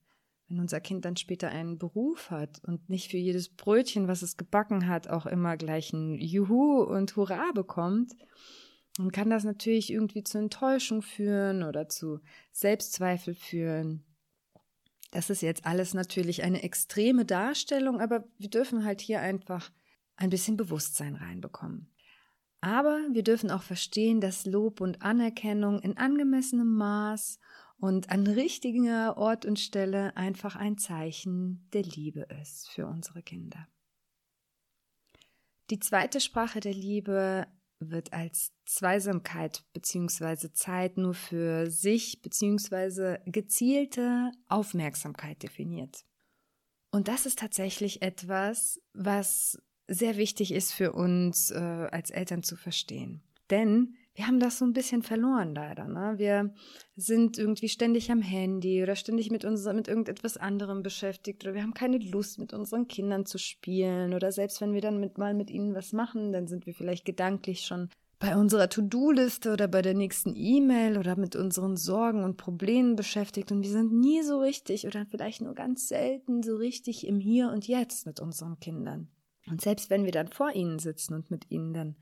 wenn 0.51 0.59
unser 0.59 0.81
Kind 0.81 1.05
dann 1.05 1.17
später 1.17 1.49
einen 1.49 1.79
Beruf 1.79 2.31
hat 2.31 2.61
und 2.65 2.91
nicht 2.91 3.11
für 3.11 3.17
jedes 3.17 3.49
Brötchen, 3.49 4.09
was 4.09 4.23
es 4.23 4.37
gebacken 4.37 4.89
hat, 4.89 5.09
auch 5.09 5.27
immer 5.27 5.57
gleich 5.57 5.93
ein 5.93 6.19
Juhu 6.19 6.83
und 6.83 7.15
Hurra 7.15 7.53
bekommt, 7.55 8.17
dann 8.97 9.13
kann 9.13 9.31
das 9.31 9.45
natürlich 9.45 9.93
irgendwie 9.93 10.25
zu 10.25 10.39
Enttäuschung 10.39 11.03
führen 11.03 11.63
oder 11.63 11.89
zu 11.89 12.19
Selbstzweifel 12.51 13.35
führen. 13.35 14.05
Das 15.13 15.31
ist 15.31 15.41
jetzt 15.41 15.67
alles 15.67 15.95
natürlich 15.95 16.43
eine 16.43 16.65
extreme 16.65 17.25
Darstellung, 17.25 18.01
aber 18.01 18.25
wir 18.37 18.51
dürfen 18.51 18.85
halt 18.85 19.01
hier 19.01 19.21
einfach 19.21 19.71
ein 20.17 20.31
bisschen 20.31 20.57
Bewusstsein 20.57 21.15
reinbekommen. 21.15 21.93
Aber 22.61 23.01
wir 23.13 23.23
dürfen 23.23 23.51
auch 23.53 23.63
verstehen, 23.63 24.21
dass 24.21 24.47
Lob 24.47 24.81
und 24.81 25.01
Anerkennung 25.01 25.79
in 25.81 25.97
angemessenem 25.97 26.75
Maß 26.75 27.39
und 27.81 28.11
an 28.11 28.27
richtiger 28.27 29.17
Ort 29.17 29.47
und 29.47 29.59
Stelle 29.59 30.17
einfach 30.17 30.57
ein 30.57 30.79
Zeichen 30.79 31.69
der 31.73 31.83
Liebe 31.83 32.27
ist 32.41 32.69
für 32.71 32.87
unsere 32.87 33.23
Kinder. 33.23 33.67
Die 35.71 35.79
zweite 35.79 36.21
Sprache 36.21 36.61
der 36.61 36.75
Liebe 36.75 37.47
wird 37.79 38.13
als 38.13 38.53
Zweisamkeit 38.67 39.65
bzw. 39.73 40.53
Zeit 40.53 40.99
nur 40.99 41.15
für 41.15 41.71
sich 41.71 42.21
bzw. 42.21 43.19
gezielte 43.25 44.33
Aufmerksamkeit 44.49 45.43
definiert. 45.43 46.05
Und 46.91 47.09
das 47.09 47.25
ist 47.25 47.39
tatsächlich 47.39 48.03
etwas, 48.03 48.81
was 48.93 49.63
sehr 49.87 50.17
wichtig 50.17 50.53
ist 50.53 50.73
für 50.73 50.93
uns 50.93 51.51
äh, 51.51 51.57
als 51.91 52.11
Eltern 52.11 52.43
zu 52.43 52.57
verstehen. 52.57 53.23
Denn 53.49 53.97
wir 54.21 54.27
haben 54.27 54.39
das 54.39 54.59
so 54.59 54.67
ein 54.67 54.75
bisschen 54.75 55.03
verloren 55.03 55.55
leider. 55.55 55.89
Ne? 55.89 56.13
Wir 56.19 56.53
sind 56.95 57.39
irgendwie 57.39 57.71
ständig 57.71 58.13
am 58.13 58.21
Handy 58.21 58.83
oder 58.83 58.95
ständig 58.95 59.31
mit, 59.31 59.47
uns, 59.47 59.65
mit 59.65 59.89
irgendetwas 59.89 60.37
anderem 60.37 60.83
beschäftigt 60.83 61.43
oder 61.43 61.55
wir 61.55 61.63
haben 61.63 61.73
keine 61.73 61.97
Lust, 61.97 62.39
mit 62.39 62.53
unseren 62.53 62.87
Kindern 62.87 63.25
zu 63.25 63.39
spielen 63.39 64.13
oder 64.13 64.31
selbst 64.31 64.61
wenn 64.61 64.75
wir 64.75 64.83
dann 64.83 65.01
mit, 65.01 65.17
mal 65.17 65.33
mit 65.33 65.49
ihnen 65.49 65.75
was 65.75 65.95
machen, 65.95 66.33
dann 66.33 66.49
sind 66.49 66.67
wir 66.67 66.75
vielleicht 66.75 67.07
gedanklich 67.07 67.63
schon 67.63 67.89
bei 68.19 68.37
unserer 68.37 68.69
To-Do-Liste 68.69 69.55
oder 69.55 69.69
bei 69.69 69.81
der 69.81 69.95
nächsten 69.95 70.37
E-Mail 70.37 70.99
oder 70.99 71.17
mit 71.17 71.35
unseren 71.35 71.79
Sorgen 71.79 72.23
und 72.23 72.37
Problemen 72.37 72.97
beschäftigt 72.97 73.51
und 73.51 73.63
wir 73.63 73.71
sind 73.71 73.91
nie 73.91 74.23
so 74.23 74.39
richtig 74.39 74.87
oder 74.87 75.07
vielleicht 75.07 75.41
nur 75.41 75.55
ganz 75.55 75.89
selten 75.89 76.43
so 76.43 76.57
richtig 76.57 77.07
im 77.07 77.21
Hier 77.21 77.51
und 77.51 77.67
Jetzt 77.67 78.05
mit 78.05 78.21
unseren 78.21 78.61
Kindern. 78.61 79.09
Und 79.47 79.63
selbst 79.63 79.89
wenn 79.89 80.05
wir 80.05 80.13
dann 80.13 80.29
vor 80.29 80.53
ihnen 80.53 80.79
sitzen 80.79 81.15
und 81.15 81.31
mit 81.31 81.51
ihnen 81.51 81.73
dann 81.73 81.97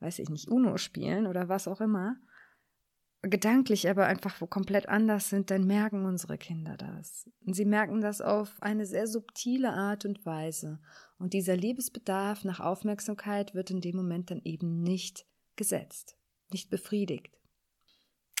weiß 0.00 0.18
ich 0.20 0.28
nicht, 0.28 0.48
UNO 0.48 0.76
spielen 0.76 1.26
oder 1.26 1.48
was 1.48 1.68
auch 1.68 1.80
immer, 1.80 2.16
gedanklich 3.22 3.88
aber 3.88 4.06
einfach 4.06 4.40
wo 4.40 4.46
komplett 4.46 4.88
anders 4.88 5.28
sind, 5.28 5.50
dann 5.50 5.66
merken 5.66 6.04
unsere 6.04 6.38
Kinder 6.38 6.76
das. 6.76 7.28
Und 7.44 7.54
sie 7.54 7.64
merken 7.64 8.00
das 8.00 8.20
auf 8.20 8.54
eine 8.60 8.86
sehr 8.86 9.06
subtile 9.06 9.72
Art 9.72 10.04
und 10.04 10.24
Weise. 10.24 10.78
Und 11.18 11.32
dieser 11.32 11.56
Liebesbedarf 11.56 12.44
nach 12.44 12.60
Aufmerksamkeit 12.60 13.54
wird 13.54 13.70
in 13.70 13.80
dem 13.80 13.96
Moment 13.96 14.30
dann 14.30 14.40
eben 14.44 14.82
nicht 14.82 15.26
gesetzt, 15.56 16.16
nicht 16.52 16.70
befriedigt. 16.70 17.36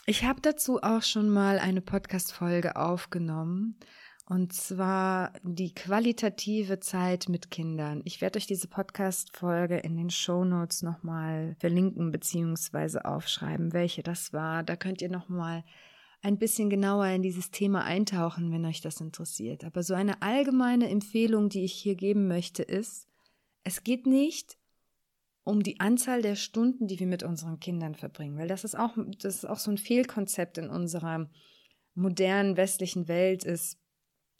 Ich 0.06 0.24
habe 0.24 0.40
dazu 0.40 0.80
auch 0.82 1.02
schon 1.02 1.28
mal 1.28 1.58
eine 1.58 1.82
Podcast-Folge 1.82 2.76
aufgenommen 2.76 3.78
und 4.28 4.52
zwar 4.52 5.32
die 5.42 5.72
qualitative 5.72 6.80
Zeit 6.80 7.30
mit 7.30 7.50
Kindern. 7.50 8.02
Ich 8.04 8.20
werde 8.20 8.36
euch 8.36 8.46
diese 8.46 8.68
Podcast-Folge 8.68 9.78
in 9.78 9.96
den 9.96 10.10
Show 10.10 10.44
Notes 10.44 10.82
nochmal 10.82 11.56
verlinken 11.60 12.12
beziehungsweise 12.12 13.06
aufschreiben, 13.06 13.72
welche 13.72 14.02
das 14.02 14.34
war. 14.34 14.62
Da 14.62 14.76
könnt 14.76 15.00
ihr 15.00 15.08
nochmal 15.08 15.64
ein 16.20 16.36
bisschen 16.36 16.68
genauer 16.68 17.06
in 17.06 17.22
dieses 17.22 17.50
Thema 17.50 17.84
eintauchen, 17.84 18.52
wenn 18.52 18.66
euch 18.66 18.82
das 18.82 19.00
interessiert. 19.00 19.64
Aber 19.64 19.82
so 19.82 19.94
eine 19.94 20.20
allgemeine 20.20 20.90
Empfehlung, 20.90 21.48
die 21.48 21.64
ich 21.64 21.72
hier 21.72 21.94
geben 21.94 22.28
möchte, 22.28 22.62
ist, 22.62 23.08
es 23.64 23.82
geht 23.82 24.06
nicht 24.06 24.58
um 25.42 25.62
die 25.62 25.80
Anzahl 25.80 26.20
der 26.20 26.34
Stunden, 26.34 26.86
die 26.86 27.00
wir 27.00 27.06
mit 27.06 27.22
unseren 27.22 27.60
Kindern 27.60 27.94
verbringen, 27.94 28.36
weil 28.36 28.48
das 28.48 28.64
ist 28.64 28.78
auch, 28.78 28.94
das 29.22 29.36
ist 29.36 29.44
auch 29.46 29.58
so 29.58 29.70
ein 29.70 29.78
Fehlkonzept 29.78 30.58
in 30.58 30.68
unserer 30.68 31.30
modernen 31.94 32.58
westlichen 32.58 33.08
Welt 33.08 33.44
ist, 33.44 33.78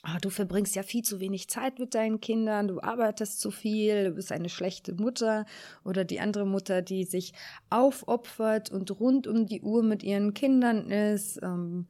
ah, 0.02 0.19
du 0.21 0.31
verbringst 0.31 0.76
ja 0.76 0.83
viel 0.83 1.02
zu 1.02 1.21
wenig 1.21 1.49
Zeit 1.49 1.78
mit 1.78 1.95
deinen 1.95 2.21
Kindern, 2.21 2.69
du 2.69 2.81
arbeitest 2.81 3.40
zu 3.40 3.50
viel, 3.50 4.05
du 4.05 4.11
bist 4.12 4.33
eine 4.33 4.49
schlechte 4.49 4.95
Mutter 4.95 5.45
oder 5.85 6.05
die 6.05 6.21
andere 6.21 6.47
Mutter, 6.47 6.83
die 6.83 7.05
sich 7.05 7.33
aufopfert 7.71 8.71
und 8.71 8.99
rund 9.00 9.26
um 9.26 9.47
die 9.47 9.62
Uhr 9.62 9.83
mit 9.83 10.02
ihren 10.02 10.35
Kindern 10.35 10.90
ist, 10.90 11.40
ähm, 11.43 11.87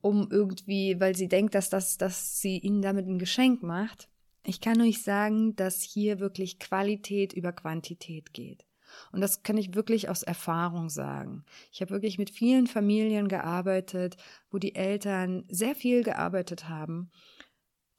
um 0.00 0.28
irgendwie, 0.30 1.00
weil 1.00 1.16
sie 1.16 1.28
denkt, 1.28 1.54
dass 1.54 1.70
das, 1.70 1.96
dass 1.96 2.40
sie 2.40 2.58
ihnen 2.58 2.82
damit 2.82 3.06
ein 3.06 3.18
Geschenk 3.18 3.62
macht. 3.62 4.08
Ich 4.44 4.60
kann 4.60 4.80
euch 4.82 5.02
sagen, 5.02 5.56
dass 5.56 5.80
hier 5.80 6.20
wirklich 6.20 6.58
Qualität 6.58 7.32
über 7.32 7.52
Quantität 7.52 8.34
geht. 8.34 8.66
Und 9.12 9.22
das 9.22 9.42
kann 9.42 9.56
ich 9.56 9.74
wirklich 9.74 10.08
aus 10.08 10.22
Erfahrung 10.22 10.90
sagen. 10.90 11.44
Ich 11.72 11.80
habe 11.80 11.90
wirklich 11.90 12.18
mit 12.18 12.30
vielen 12.30 12.66
Familien 12.66 13.28
gearbeitet, 13.28 14.16
wo 14.50 14.58
die 14.58 14.74
Eltern 14.74 15.44
sehr 15.48 15.74
viel 15.74 16.02
gearbeitet 16.02 16.68
haben 16.68 17.10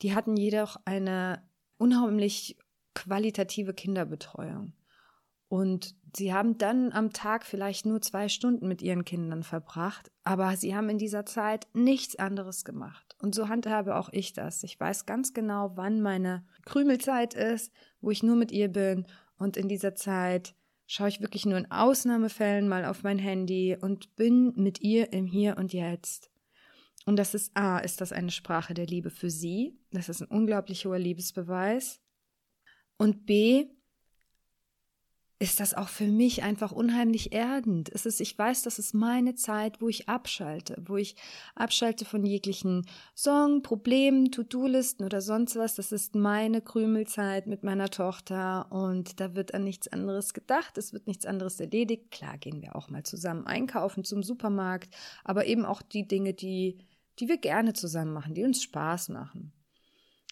die 0.02 0.16
hatten 0.16 0.38
jedoch 0.38 0.78
eine 0.86 1.42
unheimlich 1.78 2.58
qualitative 2.94 3.74
Kinderbetreuung. 3.74 4.74
Und 5.48 5.96
sie 6.16 6.34
haben 6.34 6.58
dann 6.58 6.92
am 6.92 7.14
Tag 7.14 7.46
vielleicht 7.46 7.86
nur 7.86 8.02
zwei 8.02 8.30
Stunden 8.30 8.68
mit 8.68 8.82
ihren 8.82 9.06
Kindern 9.06 9.44
verbracht, 9.44 10.12
aber 10.24 10.56
sie 10.58 10.76
haben 10.76 10.90
in 10.90 10.98
dieser 10.98 11.26
Zeit 11.26 11.68
nichts 11.74 12.16
anderes 12.16 12.66
gemacht. 12.66 13.16
Und 13.22 13.36
so 13.36 13.48
handhabe 13.48 13.96
auch 13.96 14.10
ich 14.12 14.34
das. 14.34 14.64
Ich 14.64 14.80
weiß 14.80 15.06
ganz 15.06 15.34
genau, 15.34 15.72
wann 15.76 16.02
meine 16.02 16.46
Krümelzeit 16.66 17.36
ist, 17.36 17.72
wo 18.02 18.10
ich 18.10 18.24
nur 18.24 18.36
mit 18.36 18.52
ihr 18.52 18.70
bin. 18.70 19.06
Und 19.38 19.56
in 19.56 19.68
dieser 19.68 19.94
Zeit 19.96 20.56
schaue 20.88 21.10
ich 21.10 21.22
wirklich 21.22 21.46
nur 21.46 21.58
in 21.58 21.72
Ausnahmefällen 21.72 22.68
mal 22.68 22.86
auf 22.86 23.04
mein 23.04 23.20
Handy 23.20 23.78
und 23.80 24.16
bin 24.16 24.54
mit 24.56 24.82
ihr 24.82 25.14
im 25.14 25.26
Hier 25.26 25.58
und 25.58 25.74
Jetzt. 25.74 26.32
Und 27.06 27.18
das 27.18 27.34
ist 27.34 27.56
A, 27.56 27.78
ist 27.78 28.02
das 28.02 28.12
eine 28.12 28.32
Sprache 28.32 28.74
der 28.74 28.88
Liebe 28.88 29.10
für 29.10 29.30
sie. 29.30 29.78
Das 29.92 30.10
ist 30.10 30.22
ein 30.22 30.28
unglaublich 30.28 30.86
hoher 30.86 31.00
Liebesbeweis. 31.00 32.02
Und 32.98 33.26
B, 33.26 33.68
ist 35.38 35.60
das 35.60 35.74
auch 35.74 35.90
für 35.90 36.08
mich 36.08 36.44
einfach 36.44 36.72
unheimlich 36.72 37.34
erdend. 37.34 37.90
Es 37.94 38.06
ist, 38.06 38.22
ich 38.22 38.38
weiß, 38.38 38.62
das 38.62 38.80
ist 38.80 38.94
meine 38.94 39.36
Zeit, 39.36 39.82
wo 39.82 39.90
ich 39.90 40.08
abschalte, 40.08 40.82
wo 40.86 40.96
ich 40.96 41.16
abschalte 41.56 42.06
von 42.06 42.26
jeglichen 42.26 42.86
Sorgen, 43.16 43.62
Problemen, 43.62 44.32
To-Do-Listen 44.32 45.04
oder 45.04 45.20
sonst 45.20 45.58
was. 45.58 45.76
Das 45.76 45.92
ist 45.92 46.16
meine 46.16 46.62
Krümelzeit 46.62 47.48
mit 47.48 47.64
meiner 47.64 47.90
Tochter 47.90 48.72
und 48.72 49.20
da 49.20 49.36
wird 49.36 49.54
an 49.54 49.66
nichts 49.66 49.90
anderes 49.90 50.34
gedacht, 50.34 50.78
es 50.78 50.94
wird 50.94 51.06
nichts 51.06 51.26
anderes 51.26 51.60
erledigt. 51.60 52.12
Klar 52.12 52.38
gehen 52.38 52.62
wir 52.62 52.76
auch 52.76 52.90
mal 52.90 53.04
zusammen 53.04 53.46
einkaufen 53.46 54.06
zum 54.06 54.24
Supermarkt, 54.24 54.96
aber 55.26 55.48
eben 55.48 55.66
auch 55.66 55.82
die 55.82 56.08
Dinge, 56.08 56.34
die 56.34 56.78
die 57.20 57.28
wir 57.28 57.38
gerne 57.38 57.74
zusammen 57.74 58.14
machen, 58.14 58.34
die 58.34 58.44
uns 58.44 58.62
Spaß 58.62 59.10
machen. 59.10 59.54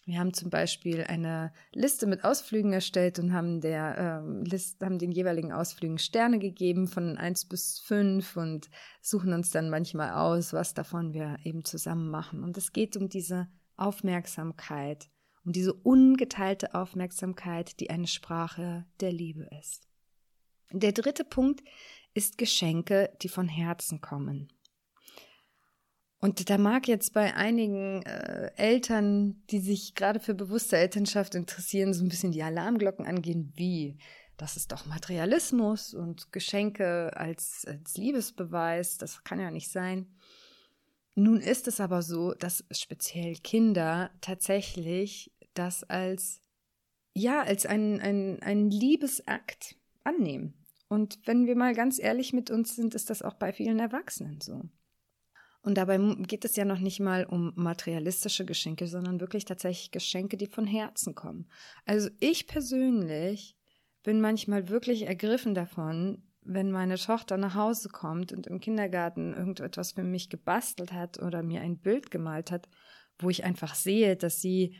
Wir 0.06 0.18
haben 0.18 0.34
zum 0.34 0.50
Beispiel 0.50 1.02
eine 1.04 1.52
Liste 1.72 2.06
mit 2.06 2.24
Ausflügen 2.24 2.74
erstellt 2.74 3.18
und 3.18 3.32
haben 3.32 3.62
der 3.62 3.96
ähm, 4.22 4.44
List, 4.44 4.82
haben 4.82 4.98
den 4.98 5.12
jeweiligen 5.12 5.50
Ausflügen 5.50 5.98
Sterne 5.98 6.38
gegeben 6.38 6.88
von 6.88 7.16
eins 7.16 7.46
bis 7.46 7.78
fünf 7.78 8.36
und 8.36 8.68
suchen 9.00 9.32
uns 9.32 9.50
dann 9.50 9.70
manchmal 9.70 10.12
aus, 10.12 10.52
was 10.52 10.74
davon 10.74 11.14
wir 11.14 11.38
eben 11.44 11.64
zusammen 11.64 12.10
machen. 12.10 12.44
Und 12.44 12.58
es 12.58 12.72
geht 12.72 12.98
um 12.98 13.08
diese 13.08 13.48
Aufmerksamkeit, 13.76 15.08
um 15.42 15.52
diese 15.52 15.72
ungeteilte 15.72 16.74
Aufmerksamkeit, 16.74 17.80
die 17.80 17.88
eine 17.88 18.06
Sprache 18.06 18.84
der 19.00 19.12
Liebe 19.12 19.48
ist. 19.58 19.88
Der 20.70 20.92
dritte 20.92 21.24
Punkt 21.24 21.62
ist 22.12 22.36
Geschenke, 22.36 23.10
die 23.22 23.28
von 23.28 23.48
Herzen 23.48 24.02
kommen. 24.02 24.52
Und 26.24 26.48
da 26.48 26.56
mag 26.56 26.88
jetzt 26.88 27.12
bei 27.12 27.34
einigen 27.34 28.00
äh, 28.04 28.50
Eltern, 28.56 29.42
die 29.50 29.58
sich 29.58 29.94
gerade 29.94 30.20
für 30.20 30.32
bewusste 30.32 30.78
Elternschaft 30.78 31.34
interessieren, 31.34 31.92
so 31.92 32.02
ein 32.02 32.08
bisschen 32.08 32.32
die 32.32 32.42
Alarmglocken 32.42 33.04
angehen, 33.04 33.52
wie 33.56 33.98
das 34.38 34.56
ist 34.56 34.72
doch 34.72 34.86
Materialismus 34.86 35.92
und 35.92 36.32
Geschenke 36.32 37.14
als, 37.14 37.66
als 37.66 37.98
Liebesbeweis, 37.98 38.96
das 38.96 39.22
kann 39.22 39.38
ja 39.38 39.50
nicht 39.50 39.70
sein. 39.70 40.06
Nun 41.14 41.42
ist 41.42 41.68
es 41.68 41.78
aber 41.78 42.00
so, 42.00 42.32
dass 42.32 42.64
speziell 42.70 43.34
Kinder 43.34 44.10
tatsächlich 44.22 45.30
das 45.52 45.84
als, 45.84 46.40
ja, 47.12 47.42
als 47.42 47.66
einen, 47.66 48.00
einen 48.00 48.70
Liebesakt 48.70 49.76
annehmen. 50.04 50.54
Und 50.88 51.18
wenn 51.26 51.44
wir 51.46 51.54
mal 51.54 51.74
ganz 51.74 51.98
ehrlich 51.98 52.32
mit 52.32 52.50
uns 52.50 52.74
sind, 52.74 52.94
ist 52.94 53.10
das 53.10 53.20
auch 53.20 53.34
bei 53.34 53.52
vielen 53.52 53.78
Erwachsenen 53.78 54.40
so. 54.40 54.62
Und 55.64 55.78
dabei 55.78 55.96
geht 56.26 56.44
es 56.44 56.56
ja 56.56 56.66
noch 56.66 56.78
nicht 56.78 57.00
mal 57.00 57.24
um 57.24 57.52
materialistische 57.56 58.44
Geschenke, 58.44 58.86
sondern 58.86 59.20
wirklich 59.20 59.46
tatsächlich 59.46 59.90
Geschenke, 59.90 60.36
die 60.36 60.46
von 60.46 60.66
Herzen 60.66 61.14
kommen. 61.14 61.48
Also 61.86 62.10
ich 62.20 62.46
persönlich 62.46 63.56
bin 64.02 64.20
manchmal 64.20 64.68
wirklich 64.68 65.06
ergriffen 65.06 65.54
davon, 65.54 66.22
wenn 66.42 66.70
meine 66.70 66.98
Tochter 66.98 67.38
nach 67.38 67.54
Hause 67.54 67.88
kommt 67.88 68.30
und 68.30 68.46
im 68.46 68.60
Kindergarten 68.60 69.32
irgendetwas 69.32 69.92
für 69.92 70.04
mich 70.04 70.28
gebastelt 70.28 70.92
hat 70.92 71.18
oder 71.22 71.42
mir 71.42 71.62
ein 71.62 71.78
Bild 71.78 72.10
gemalt 72.10 72.50
hat, 72.50 72.68
wo 73.18 73.30
ich 73.30 73.44
einfach 73.44 73.74
sehe, 73.74 74.16
dass 74.16 74.42
sie 74.42 74.76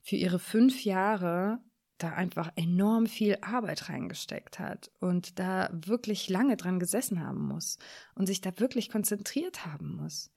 für 0.00 0.16
ihre 0.16 0.38
fünf 0.38 0.82
Jahre 0.82 1.58
da 1.98 2.12
einfach 2.12 2.50
enorm 2.56 3.06
viel 3.06 3.38
Arbeit 3.42 3.88
reingesteckt 3.88 4.58
hat 4.58 4.90
und 5.00 5.38
da 5.38 5.70
wirklich 5.72 6.28
lange 6.28 6.56
dran 6.56 6.80
gesessen 6.80 7.24
haben 7.24 7.46
muss 7.46 7.78
und 8.14 8.26
sich 8.26 8.40
da 8.40 8.50
wirklich 8.58 8.90
konzentriert 8.90 9.66
haben 9.66 9.96
muss. 9.96 10.30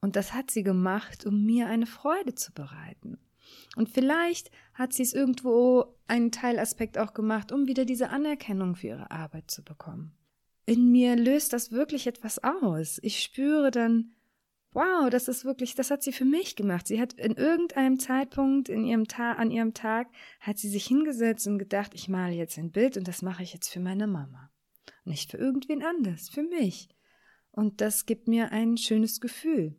Und 0.00 0.16
das 0.16 0.32
hat 0.32 0.50
sie 0.50 0.62
gemacht, 0.62 1.26
um 1.26 1.44
mir 1.44 1.66
eine 1.66 1.86
Freude 1.86 2.34
zu 2.34 2.52
bereiten. 2.52 3.18
Und 3.76 3.88
vielleicht 3.88 4.50
hat 4.74 4.92
sie 4.92 5.02
es 5.02 5.12
irgendwo 5.12 5.96
einen 6.06 6.32
Teilaspekt 6.32 6.98
auch 6.98 7.12
gemacht, 7.12 7.52
um 7.52 7.66
wieder 7.66 7.84
diese 7.84 8.10
Anerkennung 8.10 8.76
für 8.76 8.88
ihre 8.88 9.10
Arbeit 9.10 9.50
zu 9.50 9.62
bekommen. 9.62 10.16
In 10.66 10.90
mir 10.90 11.16
löst 11.16 11.52
das 11.52 11.72
wirklich 11.72 12.06
etwas 12.06 12.42
aus. 12.42 12.98
Ich 13.02 13.20
spüre 13.20 13.70
dann, 13.70 14.12
wow, 14.72 15.10
das 15.10 15.28
ist 15.28 15.44
wirklich, 15.44 15.74
das 15.74 15.90
hat 15.90 16.02
sie 16.02 16.12
für 16.12 16.24
mich 16.24 16.56
gemacht. 16.56 16.86
Sie 16.86 17.00
hat 17.00 17.14
in 17.14 17.34
irgendeinem 17.34 17.98
Zeitpunkt 17.98 18.68
in 18.68 18.84
ihrem 18.84 19.06
Ta 19.08 19.32
an 19.32 19.50
ihrem 19.50 19.74
Tag 19.74 20.08
hat 20.40 20.58
sie 20.58 20.68
sich 20.68 20.86
hingesetzt 20.86 21.46
und 21.46 21.58
gedacht, 21.58 21.92
ich 21.94 22.08
male 22.08 22.34
jetzt 22.34 22.58
ein 22.58 22.70
Bild 22.70 22.96
und 22.96 23.08
das 23.08 23.22
mache 23.22 23.42
ich 23.42 23.52
jetzt 23.52 23.68
für 23.68 23.80
meine 23.80 24.06
Mama. 24.06 24.50
Nicht 25.04 25.30
für 25.30 25.38
irgendwen 25.38 25.82
anders, 25.82 26.28
für 26.28 26.42
mich. 26.42 26.88
Und 27.50 27.80
das 27.80 28.06
gibt 28.06 28.28
mir 28.28 28.52
ein 28.52 28.76
schönes 28.76 29.20
Gefühl. 29.20 29.76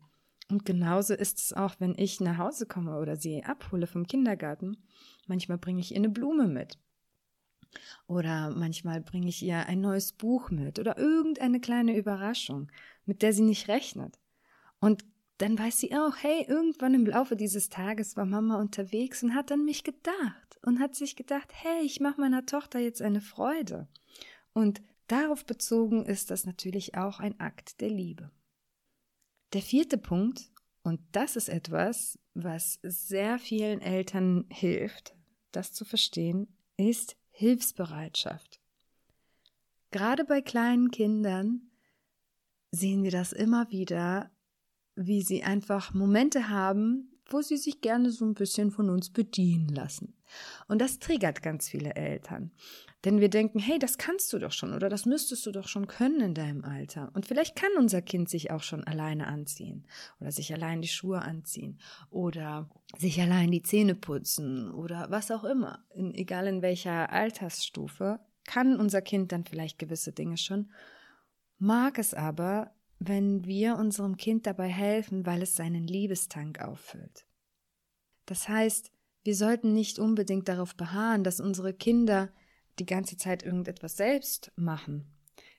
Und 0.50 0.66
genauso 0.66 1.14
ist 1.14 1.38
es 1.38 1.52
auch, 1.54 1.76
wenn 1.78 1.94
ich 1.96 2.20
nach 2.20 2.36
Hause 2.36 2.66
komme 2.66 2.98
oder 2.98 3.16
sie 3.16 3.42
abhole 3.44 3.86
vom 3.86 4.06
Kindergarten. 4.06 4.76
Manchmal 5.26 5.56
bringe 5.56 5.80
ich 5.80 5.92
ihr 5.92 5.96
eine 5.96 6.10
Blume 6.10 6.46
mit. 6.46 6.78
Oder 8.06 8.50
manchmal 8.50 9.00
bringe 9.00 9.28
ich 9.28 9.42
ihr 9.42 9.66
ein 9.66 9.80
neues 9.80 10.12
Buch 10.12 10.50
mit 10.50 10.78
oder 10.78 10.98
irgendeine 10.98 11.60
kleine 11.60 11.96
Überraschung, 11.96 12.70
mit 13.06 13.22
der 13.22 13.32
sie 13.32 13.42
nicht 13.42 13.68
rechnet. 13.68 14.18
Und 14.82 15.04
dann 15.38 15.56
weiß 15.56 15.78
sie 15.78 15.94
auch, 15.94 16.16
hey, 16.16 16.44
irgendwann 16.48 16.92
im 16.92 17.06
Laufe 17.06 17.36
dieses 17.36 17.68
Tages 17.68 18.16
war 18.16 18.26
Mama 18.26 18.60
unterwegs 18.60 19.22
und 19.22 19.32
hat 19.32 19.52
an 19.52 19.64
mich 19.64 19.84
gedacht 19.84 20.58
und 20.62 20.80
hat 20.80 20.96
sich 20.96 21.14
gedacht, 21.14 21.52
hey, 21.54 21.84
ich 21.84 22.00
mache 22.00 22.20
meiner 22.20 22.46
Tochter 22.46 22.80
jetzt 22.80 23.00
eine 23.00 23.20
Freude. 23.20 23.86
Und 24.52 24.82
darauf 25.06 25.46
bezogen 25.46 26.04
ist 26.04 26.32
das 26.32 26.46
natürlich 26.46 26.96
auch 26.96 27.20
ein 27.20 27.38
Akt 27.38 27.80
der 27.80 27.90
Liebe. 27.90 28.32
Der 29.52 29.62
vierte 29.62 29.98
Punkt, 29.98 30.50
und 30.82 31.00
das 31.12 31.36
ist 31.36 31.48
etwas, 31.48 32.18
was 32.34 32.80
sehr 32.82 33.38
vielen 33.38 33.80
Eltern 33.80 34.46
hilft, 34.50 35.14
das 35.52 35.72
zu 35.72 35.84
verstehen, 35.84 36.56
ist 36.76 37.16
Hilfsbereitschaft. 37.30 38.60
Gerade 39.92 40.24
bei 40.24 40.40
kleinen 40.40 40.90
Kindern 40.90 41.70
sehen 42.72 43.04
wir 43.04 43.12
das 43.12 43.32
immer 43.32 43.70
wieder, 43.70 44.31
wie 44.94 45.22
sie 45.22 45.42
einfach 45.42 45.94
Momente 45.94 46.48
haben, 46.48 47.12
wo 47.26 47.40
sie 47.40 47.56
sich 47.56 47.80
gerne 47.80 48.10
so 48.10 48.24
ein 48.24 48.34
bisschen 48.34 48.70
von 48.70 48.90
uns 48.90 49.10
bedienen 49.10 49.68
lassen. 49.68 50.14
Und 50.68 50.80
das 50.80 50.98
triggert 50.98 51.42
ganz 51.42 51.68
viele 51.68 51.94
Eltern. 51.94 52.52
Denn 53.04 53.20
wir 53.20 53.28
denken, 53.28 53.58
hey, 53.58 53.78
das 53.78 53.98
kannst 53.98 54.32
du 54.32 54.38
doch 54.38 54.52
schon 54.52 54.74
oder 54.74 54.88
das 54.88 55.06
müsstest 55.06 55.44
du 55.46 55.50
doch 55.50 55.66
schon 55.66 55.86
können 55.88 56.20
in 56.20 56.34
deinem 56.34 56.64
Alter. 56.64 57.10
Und 57.14 57.26
vielleicht 57.26 57.56
kann 57.56 57.70
unser 57.76 58.00
Kind 58.00 58.28
sich 58.28 58.50
auch 58.50 58.62
schon 58.62 58.84
alleine 58.84 59.26
anziehen 59.26 59.86
oder 60.20 60.30
sich 60.30 60.52
allein 60.52 60.82
die 60.82 60.88
Schuhe 60.88 61.22
anziehen 61.22 61.80
oder 62.10 62.70
sich 62.98 63.20
allein 63.20 63.50
die 63.50 63.62
Zähne 63.62 63.94
putzen 63.94 64.70
oder 64.70 65.06
was 65.10 65.30
auch 65.30 65.44
immer. 65.44 65.84
In, 65.94 66.14
egal 66.14 66.46
in 66.46 66.62
welcher 66.62 67.10
Altersstufe 67.10 68.20
kann 68.44 68.78
unser 68.78 69.02
Kind 69.02 69.32
dann 69.32 69.44
vielleicht 69.44 69.78
gewisse 69.78 70.12
Dinge 70.12 70.36
schon, 70.36 70.70
mag 71.58 71.98
es 71.98 72.14
aber 72.14 72.72
wenn 73.08 73.44
wir 73.44 73.76
unserem 73.76 74.16
Kind 74.16 74.46
dabei 74.46 74.68
helfen, 74.68 75.26
weil 75.26 75.42
es 75.42 75.56
seinen 75.56 75.86
Liebestank 75.86 76.60
auffüllt. 76.60 77.26
Das 78.26 78.48
heißt, 78.48 78.90
wir 79.24 79.34
sollten 79.34 79.72
nicht 79.72 79.98
unbedingt 79.98 80.48
darauf 80.48 80.74
beharren, 80.74 81.24
dass 81.24 81.40
unsere 81.40 81.72
Kinder 81.74 82.32
die 82.78 82.86
ganze 82.86 83.16
Zeit 83.16 83.42
irgendetwas 83.42 83.96
selbst 83.96 84.52
machen. 84.56 85.12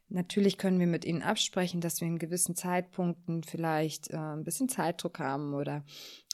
Natürlich 0.10 0.58
können 0.58 0.80
wir 0.80 0.88
mit 0.88 1.06
ihnen 1.06 1.24
absprechen, 1.24 1.82
dass 1.82 2.02
wir 2.02 2.08
in 2.08 2.20
gewissen 2.20 2.56
Zeitpunkten 2.56 3.44
vielleicht 3.44 4.12
äh, 4.12 4.18
ein 4.18 4.44
bisschen 4.44 4.70
Zeitdruck 4.70 5.20
haben 5.20 5.54
oder 5.54 5.84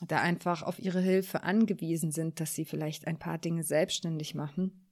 da 0.02 0.20
einfach 0.20 0.64
auf 0.64 0.80
ihre 0.80 1.00
Hilfe 1.00 1.44
angewiesen 1.44 2.12
sind, 2.12 2.40
dass 2.40 2.56
sie 2.56 2.66
vielleicht 2.66 3.08
ein 3.08 3.20
paar 3.20 3.38
Dinge 3.38 3.64
selbstständig 3.64 4.36
machen. 4.36 4.89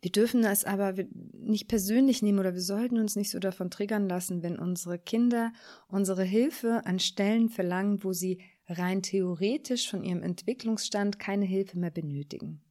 Wir 0.00 0.12
dürfen 0.12 0.44
es 0.44 0.64
aber 0.64 0.94
nicht 1.32 1.66
persönlich 1.66 2.22
nehmen 2.22 2.38
oder 2.38 2.54
wir 2.54 2.60
sollten 2.60 2.98
uns 2.98 3.16
nicht 3.16 3.30
so 3.30 3.40
davon 3.40 3.70
triggern 3.70 4.08
lassen, 4.08 4.42
wenn 4.42 4.58
unsere 4.58 4.98
Kinder 4.98 5.52
unsere 5.88 6.22
Hilfe 6.22 6.86
an 6.86 7.00
Stellen 7.00 7.48
verlangen, 7.48 8.04
wo 8.04 8.12
sie 8.12 8.40
rein 8.68 9.02
theoretisch 9.02 9.90
von 9.90 10.04
ihrem 10.04 10.22
Entwicklungsstand 10.22 11.18
keine 11.18 11.46
Hilfe 11.46 11.78
mehr 11.78 11.90
benötigen. 11.90 12.62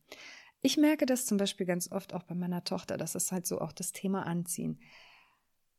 Ich 0.61 0.77
merke 0.77 1.05
das 1.05 1.25
zum 1.25 1.37
Beispiel 1.37 1.65
ganz 1.65 1.91
oft 1.91 2.13
auch 2.13 2.23
bei 2.23 2.35
meiner 2.35 2.63
Tochter, 2.63 2.97
das 2.97 3.15
ist 3.15 3.31
halt 3.31 3.45
so 3.45 3.59
auch 3.59 3.73
das 3.73 3.91
Thema 3.91 4.25
Anziehen. 4.25 4.79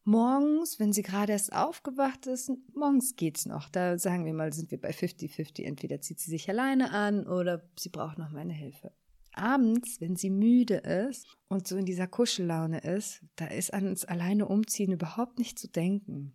Morgens, 0.05 0.79
wenn 0.79 0.93
sie 0.93 1.03
gerade 1.03 1.33
erst 1.33 1.53
aufgewacht 1.53 2.27
ist, 2.27 2.51
morgens 2.75 3.17
geht's 3.17 3.45
noch. 3.45 3.69
Da 3.69 3.99
sagen 3.99 4.25
wir 4.25 4.33
mal, 4.33 4.55
sind 4.55 4.71
wir 4.71 4.81
bei 4.81 4.91
50-50. 4.91 5.65
Entweder 5.65 6.01
zieht 6.01 6.19
sie 6.19 6.31
sich 6.31 6.49
alleine 6.49 6.93
an 6.93 7.27
oder 7.27 7.69
sie 7.79 7.91
braucht 7.91 8.17
noch 8.17 8.31
meine 8.31 8.55
Hilfe 8.55 8.91
abends, 9.39 10.01
wenn 10.01 10.17
sie 10.17 10.31
müde 10.31 10.77
ist 10.77 11.27
und 11.49 11.67
so 11.67 11.77
in 11.77 11.87
dieser 11.87 12.07
Kuschellaune 12.07 12.81
ist, 12.81 13.23
da 13.37 13.47
ist 13.47 13.73
an 13.73 13.87
uns 13.87 14.05
alleine 14.05 14.47
umziehen 14.47 14.93
überhaupt 14.93 15.39
nicht 15.39 15.59
zu 15.59 15.69
denken. 15.69 16.35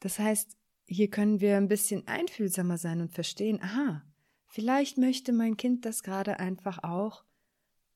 Das 0.00 0.18
heißt, 0.18 0.56
hier 0.86 1.08
können 1.10 1.40
wir 1.40 1.56
ein 1.56 1.68
bisschen 1.68 2.06
einfühlsamer 2.06 2.78
sein 2.78 3.00
und 3.00 3.12
verstehen, 3.12 3.60
aha, 3.62 4.02
vielleicht 4.46 4.98
möchte 4.98 5.32
mein 5.32 5.56
Kind 5.56 5.84
das 5.84 6.02
gerade 6.02 6.40
einfach 6.40 6.82
auch, 6.82 7.24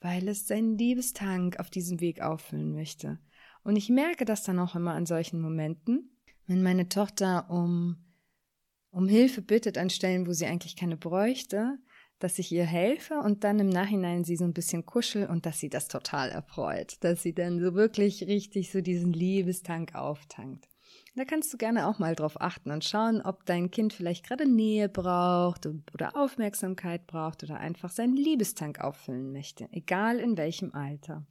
weil 0.01 0.29
es 0.29 0.47
seinen 0.47 0.79
Liebestank 0.79 1.59
auf 1.59 1.71
diesem 1.71 2.01
Weg 2.01 2.21
auffüllen 2.21 2.73
möchte. 2.73 3.19
Und 3.63 3.77
ich 3.77 3.89
merke 3.89 4.25
das 4.25 4.45
dann 4.45 4.59
auch 4.59 4.75
immer 4.75 4.93
an 4.93 5.07
solchen 5.07 5.41
Momenten, 5.41 6.17
wenn 6.47 6.63
meine 6.63 6.89
Tochter 6.89 7.51
um, 7.51 7.97
um 8.91 9.09
Hilfe 9.09 9.43
bittet 9.43 9.79
an 9.79 9.91
Stellen, 9.91 10.27
wo 10.27 10.33
sie 10.33 10.47
eigentlich 10.47 10.77
keine 10.77 10.97
bräuchte, 10.97 11.79
dass 12.19 12.39
ich 12.39 12.51
ihr 12.51 12.65
helfe 12.65 13.21
und 13.21 13.45
dann 13.45 13.59
im 13.59 13.69
Nachhinein 13.69 14.25
sie 14.25 14.37
so 14.37 14.45
ein 14.45 14.55
bisschen 14.55 14.87
kuschel 14.87 15.27
und 15.27 15.45
dass 15.47 15.61
sie 15.61 15.69
das 15.69 15.89
total 15.89 16.31
erfreut, 16.31 16.97
dass 17.01 17.23
sie 17.23 17.35
dann 17.35 17.61
so 17.61 17.75
wirklich 17.75 18.27
richtig 18.27 18.73
so 18.73 18.81
diesen 18.81 19.13
Liebestank 19.13 19.95
auftankt. 19.95 20.69
Da 21.15 21.25
kannst 21.25 21.53
du 21.53 21.57
gerne 21.57 21.89
auch 21.89 21.99
mal 21.99 22.15
drauf 22.15 22.41
achten 22.41 22.71
und 22.71 22.85
schauen, 22.85 23.23
ob 23.23 23.47
dein 23.47 23.71
Kind 23.71 23.95
vielleicht 23.95 24.27
gerade 24.27 24.47
Nähe 24.47 24.89
braucht 24.89 25.67
oder 25.95 26.15
Aufmerksamkeit 26.15 27.07
braucht 27.07 27.43
oder 27.43 27.59
einfach 27.59 27.91
seinen 27.91 28.17
Liebestank 28.17 28.81
auffüllen 28.81 29.33
möchte, 29.33 29.69
egal 29.73 30.19
in 30.19 30.37
welchem 30.37 30.75
Alter. 30.75 31.27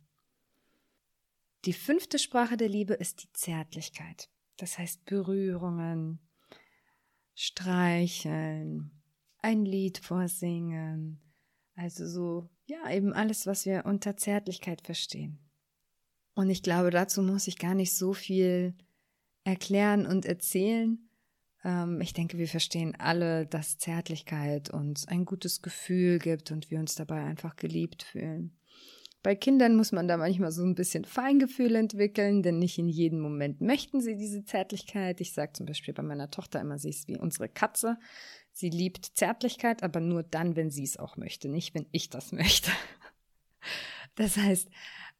Die 1.65 1.73
fünfte 1.73 2.19
Sprache 2.19 2.57
der 2.57 2.69
Liebe 2.69 2.93
ist 2.93 3.23
die 3.23 3.33
Zärtlichkeit. 3.33 4.29
Das 4.57 4.77
heißt 4.77 5.05
Berührungen, 5.05 6.19
Streicheln, 7.35 8.94
ein 9.45 9.63
Lied 9.63 9.99
vorsingen. 9.99 11.21
Also 11.75 12.07
so, 12.07 12.49
ja, 12.65 12.89
eben 12.91 13.13
alles, 13.13 13.45
was 13.45 13.67
wir 13.67 13.85
unter 13.85 14.17
Zärtlichkeit 14.17 14.81
verstehen. 14.81 15.39
Und 16.33 16.49
ich 16.49 16.63
glaube, 16.63 16.89
dazu 16.89 17.21
muss 17.21 17.47
ich 17.47 17.59
gar 17.59 17.75
nicht 17.75 17.93
so 17.93 18.13
viel 18.13 18.73
erklären 19.43 20.07
und 20.07 20.25
erzählen. 20.25 20.97
Ähm, 21.63 22.01
ich 22.01 22.13
denke, 22.13 22.39
wir 22.39 22.47
verstehen 22.47 22.95
alle, 22.97 23.45
dass 23.45 23.77
Zärtlichkeit 23.77 24.71
uns 24.71 25.07
ein 25.07 25.25
gutes 25.25 25.61
Gefühl 25.61 26.17
gibt 26.17 26.51
und 26.51 26.71
wir 26.71 26.79
uns 26.79 26.95
dabei 26.95 27.23
einfach 27.23 27.55
geliebt 27.55 28.01
fühlen. 28.01 28.57
Bei 29.25 29.33
Kindern 29.33 29.75
muss 29.75 29.91
man 29.91 30.07
da 30.07 30.17
manchmal 30.17 30.51
so 30.51 30.61
ein 30.61 30.75
bisschen 30.75 31.03
Feingefühl 31.03 31.73
entwickeln, 31.73 32.43
denn 32.43 32.59
nicht 32.59 32.77
in 32.77 32.87
jedem 32.87 33.21
Moment 33.21 33.59
möchten 33.59 33.99
sie 33.99 34.15
diese 34.15 34.45
Zärtlichkeit. 34.45 35.19
Ich 35.19 35.33
sage 35.33 35.53
zum 35.53 35.65
Beispiel 35.65 35.95
bei 35.95 36.03
meiner 36.03 36.29
Tochter 36.29 36.61
immer, 36.61 36.77
sie 36.77 36.89
ist 36.89 37.07
wie 37.07 37.17
unsere 37.17 37.49
Katze. 37.49 37.97
Sie 38.51 38.69
liebt 38.69 39.03
Zärtlichkeit, 39.03 39.81
aber 39.81 39.99
nur 39.99 40.21
dann, 40.21 40.55
wenn 40.55 40.69
sie 40.69 40.83
es 40.83 40.97
auch 40.97 41.17
möchte, 41.17 41.49
nicht 41.49 41.73
wenn 41.73 41.87
ich 41.91 42.11
das 42.11 42.31
möchte. 42.33 42.69
Das 44.13 44.37
heißt, 44.37 44.69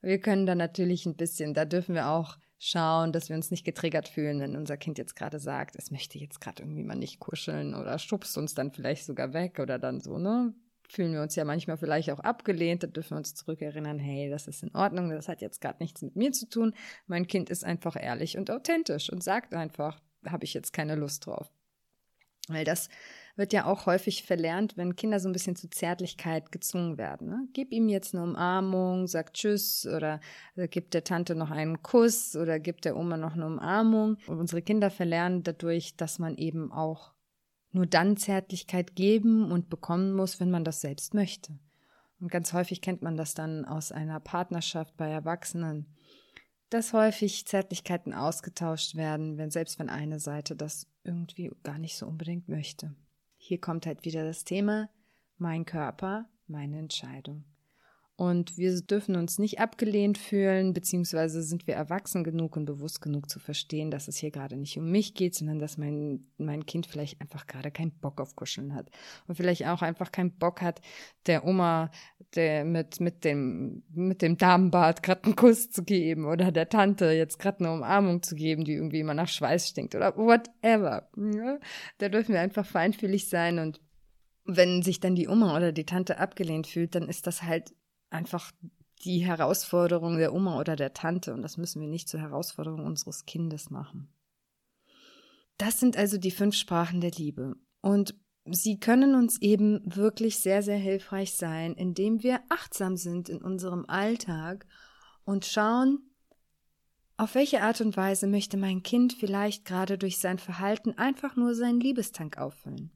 wir 0.04 0.20
können 0.20 0.46
da 0.46 0.54
natürlich 0.54 1.08
ein 1.08 1.16
bisschen, 1.16 1.56
da 1.56 1.66
dürfen 1.66 1.96
wir 1.96 2.10
auch 2.10 2.38
schauen, 2.60 3.12
dass 3.12 3.30
wir 3.30 3.36
uns 3.36 3.50
nicht 3.50 3.66
getriggert 3.66 4.08
fühlen, 4.08 4.40
wenn 4.40 4.56
unser 4.56 4.78
Kind 4.78 5.00
jetzt 5.00 5.16
gerade 5.16 5.40
sagt, 5.40 5.76
es 5.78 5.90
möchte 5.90 6.20
jetzt 6.20 6.40
gerade 6.40 6.62
irgendwie 6.62 6.84
mal 6.84 6.94
nicht 6.94 7.20
kuscheln 7.20 7.74
oder 7.74 7.98
schubst 7.98 8.38
uns 8.38 8.54
dann 8.54 8.72
vielleicht 8.72 9.04
sogar 9.04 9.34
weg 9.34 9.58
oder 9.60 9.80
dann 9.80 10.00
so, 10.00 10.20
ne? 10.20 10.54
Fühlen 10.90 11.14
wir 11.14 11.22
uns 11.22 11.36
ja 11.36 11.46
manchmal 11.46 11.78
vielleicht 11.78 12.12
auch 12.12 12.20
abgelehnt, 12.20 12.84
da 12.84 12.88
dürfen 12.88 13.12
wir 13.12 13.18
uns 13.18 13.36
zurückerinnern, 13.36 14.00
hey, 14.00 14.30
das 14.30 14.48
ist 14.48 14.64
in 14.64 14.74
Ordnung, 14.76 15.10
das 15.10 15.28
hat 15.28 15.42
jetzt 15.42 15.62
gerade 15.62 15.82
nichts 15.82 16.02
mit 16.02 16.16
mir 16.16 16.32
zu 16.32 16.48
tun. 16.48 16.74
Mein 17.08 17.28
Kind 17.28 17.50
ist 17.50 17.64
einfach 17.64 17.96
ehrlich 18.02 18.38
und 18.38 18.52
authentisch 18.52 19.10
und 19.10 19.24
sagt 19.24 19.54
einfach, 19.54 20.02
habe 20.26 20.44
ich 20.44 20.54
jetzt 20.54 20.74
keine 20.74 20.96
Lust 20.96 21.26
drauf. 21.26 21.52
Weil 22.48 22.64
das 22.64 22.90
wird 23.36 23.54
ja 23.54 23.66
auch 23.66 23.86
häufig 23.86 24.24
verlernt, 24.24 24.78
wenn 24.78 24.96
Kinder 24.96 25.20
so 25.20 25.28
ein 25.28 25.34
bisschen 25.34 25.56
zu 25.56 25.70
Zärtlichkeit 25.70 26.52
gezwungen 26.52 26.98
werden. 26.98 27.28
Ne? 27.28 27.48
Gib 27.54 27.72
ihm 27.72 27.90
jetzt 27.90 28.14
eine 28.14 28.24
Umarmung, 28.24 29.08
sag 29.08 29.34
Tschüss 29.34 29.86
oder 29.88 30.20
gib 30.56 30.92
der 30.92 31.04
Tante 31.04 31.36
noch 31.36 31.50
einen 31.52 31.82
Kuss 31.82 32.36
oder 32.36 32.60
gib 32.60 32.82
der 32.82 32.96
Oma 32.96 33.18
noch 33.18 33.34
eine 33.34 33.48
Umarmung. 33.48 34.18
Und 34.28 34.40
unsere 34.40 34.62
Kinder 34.62 34.92
verlernen 34.92 35.42
dadurch, 35.44 35.98
dass 35.98 36.20
man 36.20 36.38
eben 36.38 36.72
auch 36.72 37.15
nur 37.76 37.86
dann 37.86 38.16
Zärtlichkeit 38.16 38.96
geben 38.96 39.52
und 39.52 39.70
bekommen 39.70 40.14
muss, 40.14 40.40
wenn 40.40 40.50
man 40.50 40.64
das 40.64 40.82
selbst 40.82 41.14
möchte. 41.14 41.60
Und 42.22 42.32
ganz 42.32 42.54
häufig 42.54 42.82
kennt 42.82 43.02
man 43.02 43.18
das 43.18 43.34
dann 43.34 43.66
aus 43.66 43.92
einer 43.92 44.22
Partnerschaft 44.22 44.96
bei 44.96 45.10
Erwachsenen, 45.10 45.86
dass 46.70 46.94
häufig 46.94 47.46
Zärtlichkeiten 47.46 48.14
ausgetauscht 48.14 48.96
werden, 48.96 49.38
wenn 49.38 49.52
selbst 49.52 49.78
wenn 49.78 49.90
eine 49.90 50.20
Seite 50.20 50.56
das 50.56 50.88
irgendwie 51.04 51.52
gar 51.64 51.78
nicht 51.78 51.98
so 51.98 52.08
unbedingt 52.08 52.48
möchte. 52.48 52.96
Hier 53.38 53.60
kommt 53.60 53.86
halt 53.86 54.06
wieder 54.06 54.24
das 54.24 54.46
Thema 54.46 54.90
mein 55.38 55.66
Körper, 55.66 56.30
meine 56.48 56.80
Entscheidung. 56.80 57.44
Und 58.18 58.58
wir 58.58 58.80
dürfen 58.80 59.18
uns 59.18 59.40
nicht 59.40 59.60
abgelehnt 59.60 60.18
fühlen, 60.18 60.72
beziehungsweise 60.74 61.44
sind 61.44 61.68
wir 61.68 61.76
erwachsen 61.76 62.24
genug 62.24 62.56
und 62.56 62.66
bewusst 62.66 63.02
genug 63.02 63.30
zu 63.30 63.40
verstehen, 63.40 63.92
dass 63.92 64.08
es 64.08 64.16
hier 64.16 64.32
gerade 64.32 64.56
nicht 64.56 64.78
um 64.78 64.90
mich 64.90 65.16
geht, 65.16 65.36
sondern 65.36 65.60
dass 65.60 65.78
mein, 65.78 66.26
mein 66.38 66.66
Kind 66.66 66.86
vielleicht 66.86 67.20
einfach 67.20 67.46
gerade 67.46 67.72
keinen 67.72 67.92
Bock 67.92 68.22
auf 68.22 68.38
Kuscheln 68.38 68.74
hat. 68.74 68.90
Und 69.28 69.36
vielleicht 69.36 69.68
auch 69.68 69.82
einfach 69.82 70.14
keinen 70.14 70.32
Bock 70.32 70.62
hat, 70.62 70.80
der 71.26 71.46
Oma 71.46 71.92
der 72.36 72.66
mit, 72.66 73.00
mit 73.00 73.24
dem, 73.24 73.84
mit 73.94 74.22
dem 74.22 74.38
Damenbart 74.38 75.04
gerade 75.04 75.26
einen 75.26 75.36
Kuss 75.36 75.70
zu 75.70 75.84
geben 75.84 76.26
oder 76.26 76.52
der 76.52 76.70
Tante 76.70 77.12
jetzt 77.12 77.40
gerade 77.40 77.60
eine 77.60 77.74
Umarmung 77.74 78.24
zu 78.24 78.36
geben, 78.36 78.64
die 78.66 78.74
irgendwie 78.74 79.00
immer 79.00 79.14
nach 79.14 79.28
Schweiß 79.28 79.68
stinkt 79.68 79.96
oder 79.96 80.16
whatever. 80.16 81.10
Ja? 81.18 81.60
Da 81.98 82.10
dürfen 82.10 82.34
wir 82.34 82.42
einfach 82.42 82.66
feinfühlig 82.66 83.28
sein 83.28 83.60
und 83.60 83.82
wenn 84.46 84.84
sich 84.84 85.00
dann 85.00 85.16
die 85.16 85.28
Oma 85.28 85.56
oder 85.56 85.72
die 85.72 85.86
Tante 85.86 86.20
abgelehnt 86.20 86.68
fühlt, 86.68 86.96
dann 86.96 87.10
ist 87.10 87.26
das 87.26 87.44
halt 87.44 87.74
einfach 88.16 88.52
die 89.04 89.20
Herausforderung 89.20 90.18
der 90.18 90.34
Oma 90.34 90.60
oder 90.60 90.76
der 90.76 90.94
Tante 90.94 91.34
und 91.34 91.42
das 91.42 91.58
müssen 91.58 91.82
wir 91.82 91.88
nicht 91.88 92.10
zur 92.10 92.22
Herausforderung 92.22 92.86
unseres 92.86 93.26
Kindes 93.26 93.70
machen. 93.70 94.10
Das 95.58 95.80
sind 95.80 95.98
also 95.98 96.18
die 96.18 96.32
fünf 96.32 96.56
Sprachen 96.56 97.02
der 97.02 97.12
Liebe 97.12 97.56
und 97.82 98.16
sie 98.46 98.80
können 98.80 99.16
uns 99.16 99.42
eben 99.42 99.82
wirklich 99.86 100.40
sehr, 100.40 100.62
sehr 100.62 100.78
hilfreich 100.78 101.34
sein, 101.34 101.74
indem 101.74 102.24
wir 102.24 102.42
achtsam 102.50 102.98
sind 102.98 103.30
in 103.30 103.42
unserem 103.42 103.86
Alltag 103.88 104.66
und 105.24 105.46
schauen, 105.46 106.00
auf 107.18 107.36
welche 107.36 107.62
Art 107.62 107.80
und 107.80 107.96
Weise 107.96 108.28
möchte 108.28 108.58
mein 108.58 108.84
Kind 108.84 109.14
vielleicht 109.14 109.66
gerade 109.66 109.98
durch 109.98 110.20
sein 110.20 110.38
Verhalten 110.38 110.98
einfach 110.98 111.36
nur 111.38 111.56
seinen 111.56 111.80
Liebestank 111.80 112.38
auffüllen. 112.38 112.92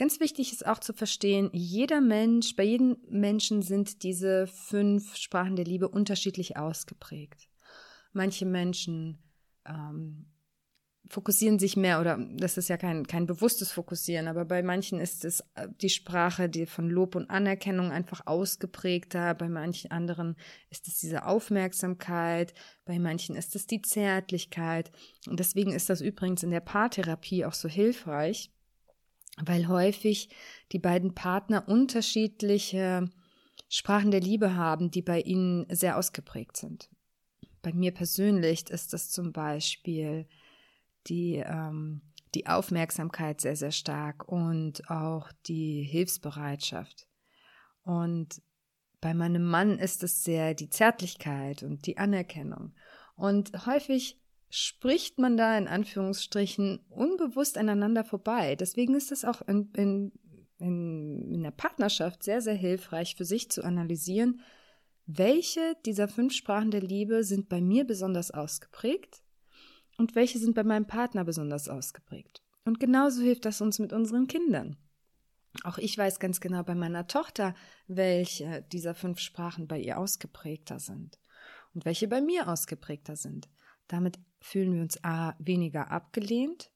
Ganz 0.00 0.18
wichtig 0.18 0.50
ist 0.50 0.66
auch 0.66 0.78
zu 0.78 0.94
verstehen, 0.94 1.50
jeder 1.52 2.00
Mensch, 2.00 2.56
bei 2.56 2.62
jedem 2.62 2.96
Menschen 3.10 3.60
sind 3.60 4.02
diese 4.02 4.46
fünf 4.46 5.14
Sprachen 5.14 5.56
der 5.56 5.66
Liebe 5.66 5.90
unterschiedlich 5.90 6.56
ausgeprägt. 6.56 7.50
Manche 8.14 8.46
Menschen 8.46 9.18
ähm, 9.66 10.24
fokussieren 11.06 11.58
sich 11.58 11.76
mehr 11.76 12.00
oder 12.00 12.16
das 12.34 12.56
ist 12.56 12.70
ja 12.70 12.78
kein, 12.78 13.06
kein 13.06 13.26
bewusstes 13.26 13.72
Fokussieren, 13.72 14.26
aber 14.26 14.46
bei 14.46 14.62
manchen 14.62 15.00
ist 15.00 15.26
es 15.26 15.40
äh, 15.54 15.68
die 15.82 15.90
Sprache, 15.90 16.48
die 16.48 16.64
von 16.64 16.88
Lob 16.88 17.14
und 17.14 17.28
Anerkennung 17.28 17.92
einfach 17.92 18.26
ausgeprägter, 18.26 19.34
bei 19.34 19.50
manchen 19.50 19.90
anderen 19.90 20.36
ist 20.70 20.88
es 20.88 20.98
diese 20.98 21.26
Aufmerksamkeit, 21.26 22.54
bei 22.86 22.98
manchen 22.98 23.36
ist 23.36 23.54
es 23.54 23.66
die 23.66 23.82
Zärtlichkeit 23.82 24.92
und 25.26 25.38
deswegen 25.38 25.74
ist 25.74 25.90
das 25.90 26.00
übrigens 26.00 26.42
in 26.42 26.52
der 26.52 26.60
Paartherapie 26.60 27.44
auch 27.44 27.52
so 27.52 27.68
hilfreich, 27.68 28.50
weil 29.44 29.68
häufig 29.68 30.28
die 30.72 30.78
beiden 30.78 31.14
Partner 31.14 31.68
unterschiedliche 31.68 33.10
Sprachen 33.68 34.10
der 34.10 34.20
Liebe 34.20 34.56
haben, 34.56 34.90
die 34.90 35.02
bei 35.02 35.20
ihnen 35.20 35.66
sehr 35.68 35.96
ausgeprägt 35.96 36.56
sind. 36.56 36.90
Bei 37.62 37.72
mir 37.72 37.92
persönlich 37.92 38.70
ist 38.70 38.92
das 38.92 39.10
zum 39.10 39.32
Beispiel 39.32 40.26
die, 41.06 41.36
ähm, 41.36 42.00
die 42.34 42.46
Aufmerksamkeit 42.46 43.40
sehr, 43.40 43.56
sehr 43.56 43.70
stark 43.70 44.26
und 44.28 44.88
auch 44.90 45.30
die 45.46 45.82
Hilfsbereitschaft. 45.82 47.06
Und 47.82 48.42
bei 49.00 49.14
meinem 49.14 49.44
Mann 49.44 49.78
ist 49.78 50.02
es 50.02 50.24
sehr 50.24 50.54
die 50.54 50.70
Zärtlichkeit 50.70 51.62
und 51.62 51.86
die 51.86 51.98
Anerkennung. 51.98 52.74
Und 53.16 53.66
häufig 53.66 54.20
spricht 54.50 55.18
man 55.18 55.36
da 55.36 55.56
in 55.56 55.68
Anführungsstrichen 55.68 56.80
unbewusst 56.90 57.56
aneinander 57.56 58.04
vorbei. 58.04 58.56
Deswegen 58.56 58.94
ist 58.94 59.12
es 59.12 59.24
auch 59.24 59.42
in, 59.42 59.70
in, 59.76 60.12
in, 60.58 61.34
in 61.34 61.42
der 61.42 61.52
Partnerschaft 61.52 62.24
sehr, 62.24 62.42
sehr 62.42 62.54
hilfreich 62.54 63.14
für 63.14 63.24
sich 63.24 63.50
zu 63.50 63.62
analysieren, 63.62 64.40
welche 65.06 65.76
dieser 65.86 66.08
fünf 66.08 66.34
Sprachen 66.34 66.72
der 66.72 66.82
Liebe 66.82 67.22
sind 67.22 67.48
bei 67.48 67.60
mir 67.60 67.84
besonders 67.84 68.32
ausgeprägt 68.32 69.22
und 69.98 70.14
welche 70.14 70.38
sind 70.38 70.54
bei 70.54 70.64
meinem 70.64 70.86
Partner 70.86 71.24
besonders 71.24 71.68
ausgeprägt. 71.68 72.42
Und 72.64 72.80
genauso 72.80 73.22
hilft 73.22 73.44
das 73.44 73.60
uns 73.60 73.78
mit 73.78 73.92
unseren 73.92 74.26
Kindern. 74.26 74.76
Auch 75.64 75.78
ich 75.78 75.96
weiß 75.96 76.20
ganz 76.20 76.40
genau 76.40 76.62
bei 76.62 76.74
meiner 76.74 77.06
Tochter, 77.06 77.54
welche 77.86 78.62
dieser 78.72 78.94
fünf 78.94 79.20
Sprachen 79.20 79.66
bei 79.66 79.78
ihr 79.78 79.98
ausgeprägter 79.98 80.78
sind 80.78 81.18
und 81.74 81.84
welche 81.84 82.08
bei 82.08 82.20
mir 82.20 82.48
ausgeprägter 82.48 83.16
sind. 83.16 83.48
Damit 83.88 84.18
fühlen 84.40 84.74
wir 84.74 84.82
uns 84.82 85.02
A 85.04 85.34
weniger 85.38 85.90
abgelehnt, 85.90 86.70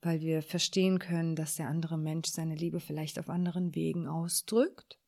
weil 0.00 0.20
wir 0.20 0.42
verstehen 0.42 0.98
können, 0.98 1.36
dass 1.36 1.56
der 1.56 1.68
andere 1.68 1.98
Mensch 1.98 2.28
seine 2.28 2.54
Liebe 2.54 2.80
vielleicht 2.80 3.18
auf 3.18 3.28
anderen 3.28 3.74
Wegen 3.74 4.06
ausdrückt. 4.06 4.98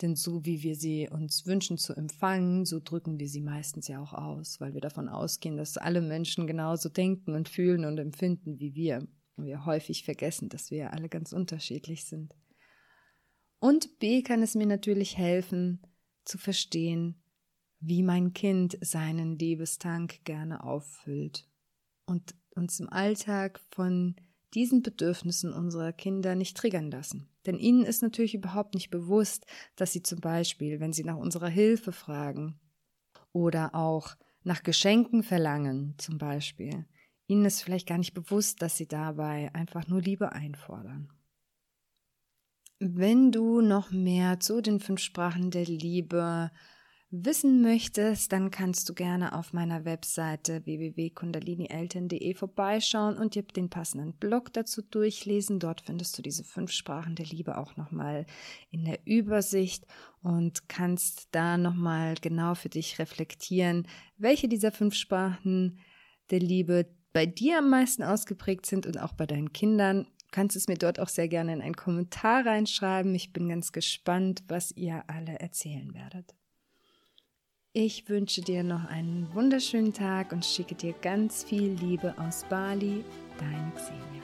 Denn 0.00 0.14
so 0.14 0.44
wie 0.44 0.62
wir 0.62 0.76
sie 0.76 1.08
uns 1.10 1.46
wünschen 1.46 1.76
zu 1.76 1.92
empfangen, 1.94 2.64
so 2.64 2.80
drücken 2.80 3.18
wir 3.18 3.28
sie 3.28 3.40
meistens 3.40 3.88
ja 3.88 4.00
auch 4.00 4.12
aus, 4.12 4.60
weil 4.60 4.74
wir 4.74 4.80
davon 4.80 5.08
ausgehen, 5.08 5.56
dass 5.56 5.76
alle 5.76 6.00
Menschen 6.00 6.46
genauso 6.46 6.88
denken 6.88 7.34
und 7.34 7.48
fühlen 7.48 7.84
und 7.84 7.98
empfinden 7.98 8.60
wie 8.60 8.74
wir. 8.74 9.06
Und 9.36 9.46
wir 9.46 9.64
häufig 9.66 10.04
vergessen, 10.04 10.48
dass 10.48 10.70
wir 10.70 10.92
alle 10.92 11.08
ganz 11.08 11.32
unterschiedlich 11.32 12.04
sind. 12.04 12.34
Und 13.60 13.98
B 13.98 14.22
kann 14.22 14.42
es 14.42 14.54
mir 14.54 14.66
natürlich 14.66 15.16
helfen, 15.16 15.80
zu 16.24 16.38
verstehen, 16.38 17.20
wie 17.80 18.02
mein 18.02 18.32
Kind 18.32 18.78
seinen 18.80 19.38
Liebestank 19.38 20.24
gerne 20.24 20.64
auffüllt 20.64 21.48
und 22.06 22.34
uns 22.54 22.80
im 22.80 22.88
Alltag 22.88 23.60
von 23.70 24.16
diesen 24.54 24.82
Bedürfnissen 24.82 25.52
unserer 25.52 25.92
Kinder 25.92 26.34
nicht 26.34 26.56
triggern 26.56 26.90
lassen. 26.90 27.28
Denn 27.46 27.58
ihnen 27.58 27.84
ist 27.84 28.02
natürlich 28.02 28.34
überhaupt 28.34 28.74
nicht 28.74 28.90
bewusst, 28.90 29.46
dass 29.76 29.92
sie 29.92 30.02
zum 30.02 30.20
Beispiel, 30.20 30.80
wenn 30.80 30.92
sie 30.92 31.04
nach 31.04 31.16
unserer 31.16 31.48
Hilfe 31.48 31.92
fragen 31.92 32.58
oder 33.32 33.74
auch 33.74 34.16
nach 34.42 34.62
Geschenken 34.62 35.22
verlangen, 35.22 35.94
zum 35.98 36.18
Beispiel, 36.18 36.86
ihnen 37.26 37.44
ist 37.44 37.62
vielleicht 37.62 37.86
gar 37.86 37.98
nicht 37.98 38.14
bewusst, 38.14 38.62
dass 38.62 38.76
sie 38.76 38.88
dabei 38.88 39.54
einfach 39.54 39.86
nur 39.86 40.00
Liebe 40.00 40.32
einfordern. 40.32 41.12
Wenn 42.80 43.32
du 43.32 43.60
noch 43.60 43.90
mehr 43.90 44.40
zu 44.40 44.60
den 44.62 44.80
fünf 44.80 45.00
Sprachen 45.00 45.50
der 45.50 45.64
Liebe 45.64 46.50
wissen 47.10 47.62
möchtest, 47.62 48.32
dann 48.32 48.50
kannst 48.50 48.88
du 48.88 48.94
gerne 48.94 49.32
auf 49.32 49.54
meiner 49.54 49.86
Webseite 49.86 50.64
www.kundalinieltern.de 50.66 52.34
vorbeischauen 52.34 53.16
und 53.16 53.34
dir 53.34 53.42
den 53.42 53.70
passenden 53.70 54.12
Blog 54.14 54.52
dazu 54.52 54.82
durchlesen. 54.82 55.58
Dort 55.58 55.80
findest 55.80 56.18
du 56.18 56.22
diese 56.22 56.44
fünf 56.44 56.70
Sprachen 56.70 57.14
der 57.14 57.26
Liebe 57.26 57.56
auch 57.56 57.76
nochmal 57.76 58.26
in 58.70 58.84
der 58.84 59.06
Übersicht 59.06 59.86
und 60.22 60.68
kannst 60.68 61.28
da 61.32 61.56
nochmal 61.56 62.14
genau 62.20 62.54
für 62.54 62.68
dich 62.68 62.98
reflektieren, 62.98 63.88
welche 64.18 64.48
dieser 64.48 64.72
fünf 64.72 64.94
Sprachen 64.94 65.78
der 66.30 66.40
Liebe 66.40 66.94
bei 67.14 67.24
dir 67.24 67.58
am 67.58 67.70
meisten 67.70 68.02
ausgeprägt 68.02 68.66
sind 68.66 68.86
und 68.86 69.00
auch 69.00 69.14
bei 69.14 69.24
deinen 69.26 69.54
Kindern. 69.54 70.04
Du 70.04 70.26
kannst 70.30 70.56
es 70.56 70.68
mir 70.68 70.76
dort 70.76 71.00
auch 71.00 71.08
sehr 71.08 71.28
gerne 71.28 71.54
in 71.54 71.62
einen 71.62 71.74
Kommentar 71.76 72.44
reinschreiben. 72.44 73.14
Ich 73.14 73.32
bin 73.32 73.48
ganz 73.48 73.72
gespannt, 73.72 74.44
was 74.46 74.72
ihr 74.72 75.04
alle 75.08 75.38
erzählen 75.38 75.94
werdet. 75.94 76.37
Ich 77.80 78.08
wünsche 78.08 78.40
dir 78.40 78.64
noch 78.64 78.86
einen 78.86 79.28
wunderschönen 79.34 79.92
Tag 79.92 80.32
und 80.32 80.44
schicke 80.44 80.74
dir 80.74 80.94
ganz 81.00 81.44
viel 81.44 81.76
Liebe 81.80 82.12
aus 82.18 82.44
Bali, 82.50 83.04
deine 83.38 83.70
Xenia. 83.76 84.22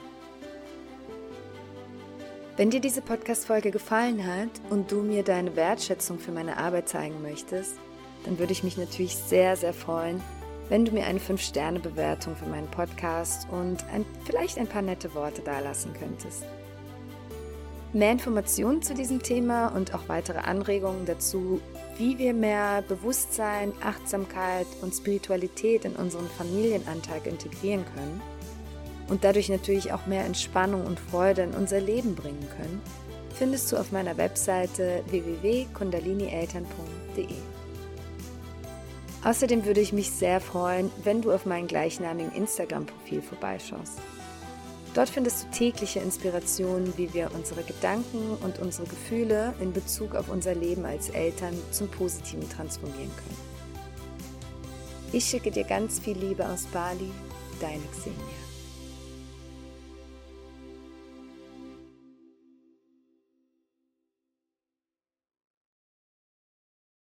Wenn 2.57 2.69
dir 2.69 2.81
diese 2.81 3.01
Podcast-Folge 3.01 3.71
gefallen 3.71 4.27
hat 4.27 4.49
und 4.69 4.91
du 4.91 5.01
mir 5.01 5.23
deine 5.23 5.55
Wertschätzung 5.55 6.19
für 6.19 6.33
meine 6.33 6.57
Arbeit 6.57 6.89
zeigen 6.89 7.21
möchtest, 7.21 7.77
dann 8.25 8.37
würde 8.39 8.51
ich 8.51 8.65
mich 8.65 8.75
natürlich 8.75 9.15
sehr, 9.15 9.55
sehr 9.55 9.73
freuen, 9.73 10.19
wenn 10.67 10.83
du 10.83 10.91
mir 10.91 11.05
eine 11.05 11.19
5-Sterne-Bewertung 11.19 12.35
für 12.35 12.47
meinen 12.47 12.69
Podcast 12.71 13.47
und 13.51 13.85
ein, 13.85 14.05
vielleicht 14.25 14.57
ein 14.57 14.67
paar 14.67 14.81
nette 14.81 15.15
Worte 15.15 15.41
dalassen 15.41 15.93
könntest. 15.93 16.43
Mehr 17.95 18.11
Informationen 18.11 18.81
zu 18.81 18.93
diesem 18.93 19.23
Thema 19.23 19.69
und 19.69 19.95
auch 19.95 20.09
weitere 20.09 20.39
Anregungen 20.39 21.05
dazu, 21.05 21.61
wie 21.97 22.17
wir 22.17 22.33
mehr 22.33 22.81
Bewusstsein, 22.81 23.71
Achtsamkeit 23.81 24.67
und 24.81 24.93
Spiritualität 24.93 25.85
in 25.85 25.93
unseren 25.93 26.27
Familienalltag 26.27 27.25
integrieren 27.25 27.85
können 27.95 28.21
und 29.07 29.23
dadurch 29.23 29.47
natürlich 29.47 29.93
auch 29.93 30.07
mehr 30.07 30.25
Entspannung 30.25 30.85
und 30.85 30.99
Freude 30.99 31.43
in 31.43 31.53
unser 31.53 31.79
Leben 31.79 32.15
bringen 32.15 32.45
können, 32.57 32.81
findest 33.33 33.71
du 33.71 33.77
auf 33.77 33.93
meiner 33.93 34.17
Webseite 34.17 35.01
www.kundalinieltern.de. 35.07 37.27
Außerdem 39.23 39.63
würde 39.63 39.79
ich 39.79 39.93
mich 39.93 40.11
sehr 40.11 40.41
freuen, 40.41 40.91
wenn 41.05 41.21
du 41.21 41.31
auf 41.31 41.45
mein 41.45 41.65
gleichnamigen 41.65 42.33
Instagram-Profil 42.33 43.21
vorbeischaust. 43.21 44.01
Dort 44.95 45.09
findest 45.09 45.43
du 45.43 45.51
tägliche 45.51 45.99
Inspirationen, 45.99 46.97
wie 46.97 47.13
wir 47.13 47.29
unsere 47.33 47.63
Gedanken 47.63 48.37
und 48.41 48.59
unsere 48.59 48.87
Gefühle 48.87 49.53
in 49.59 49.73
Bezug 49.73 50.15
auf 50.15 50.29
unser 50.29 50.55
Leben 50.55 50.85
als 50.85 51.09
Eltern 51.09 51.53
zum 51.71 51.89
Positiven 51.89 52.49
transformieren 52.49 53.11
können. 53.17 53.37
Ich 55.11 55.25
schicke 55.25 55.51
dir 55.51 55.65
ganz 55.65 55.99
viel 55.99 56.17
Liebe 56.17 56.47
aus 56.47 56.63
Bali, 56.67 57.11
deine 57.59 57.83
Xenia. 57.91 58.44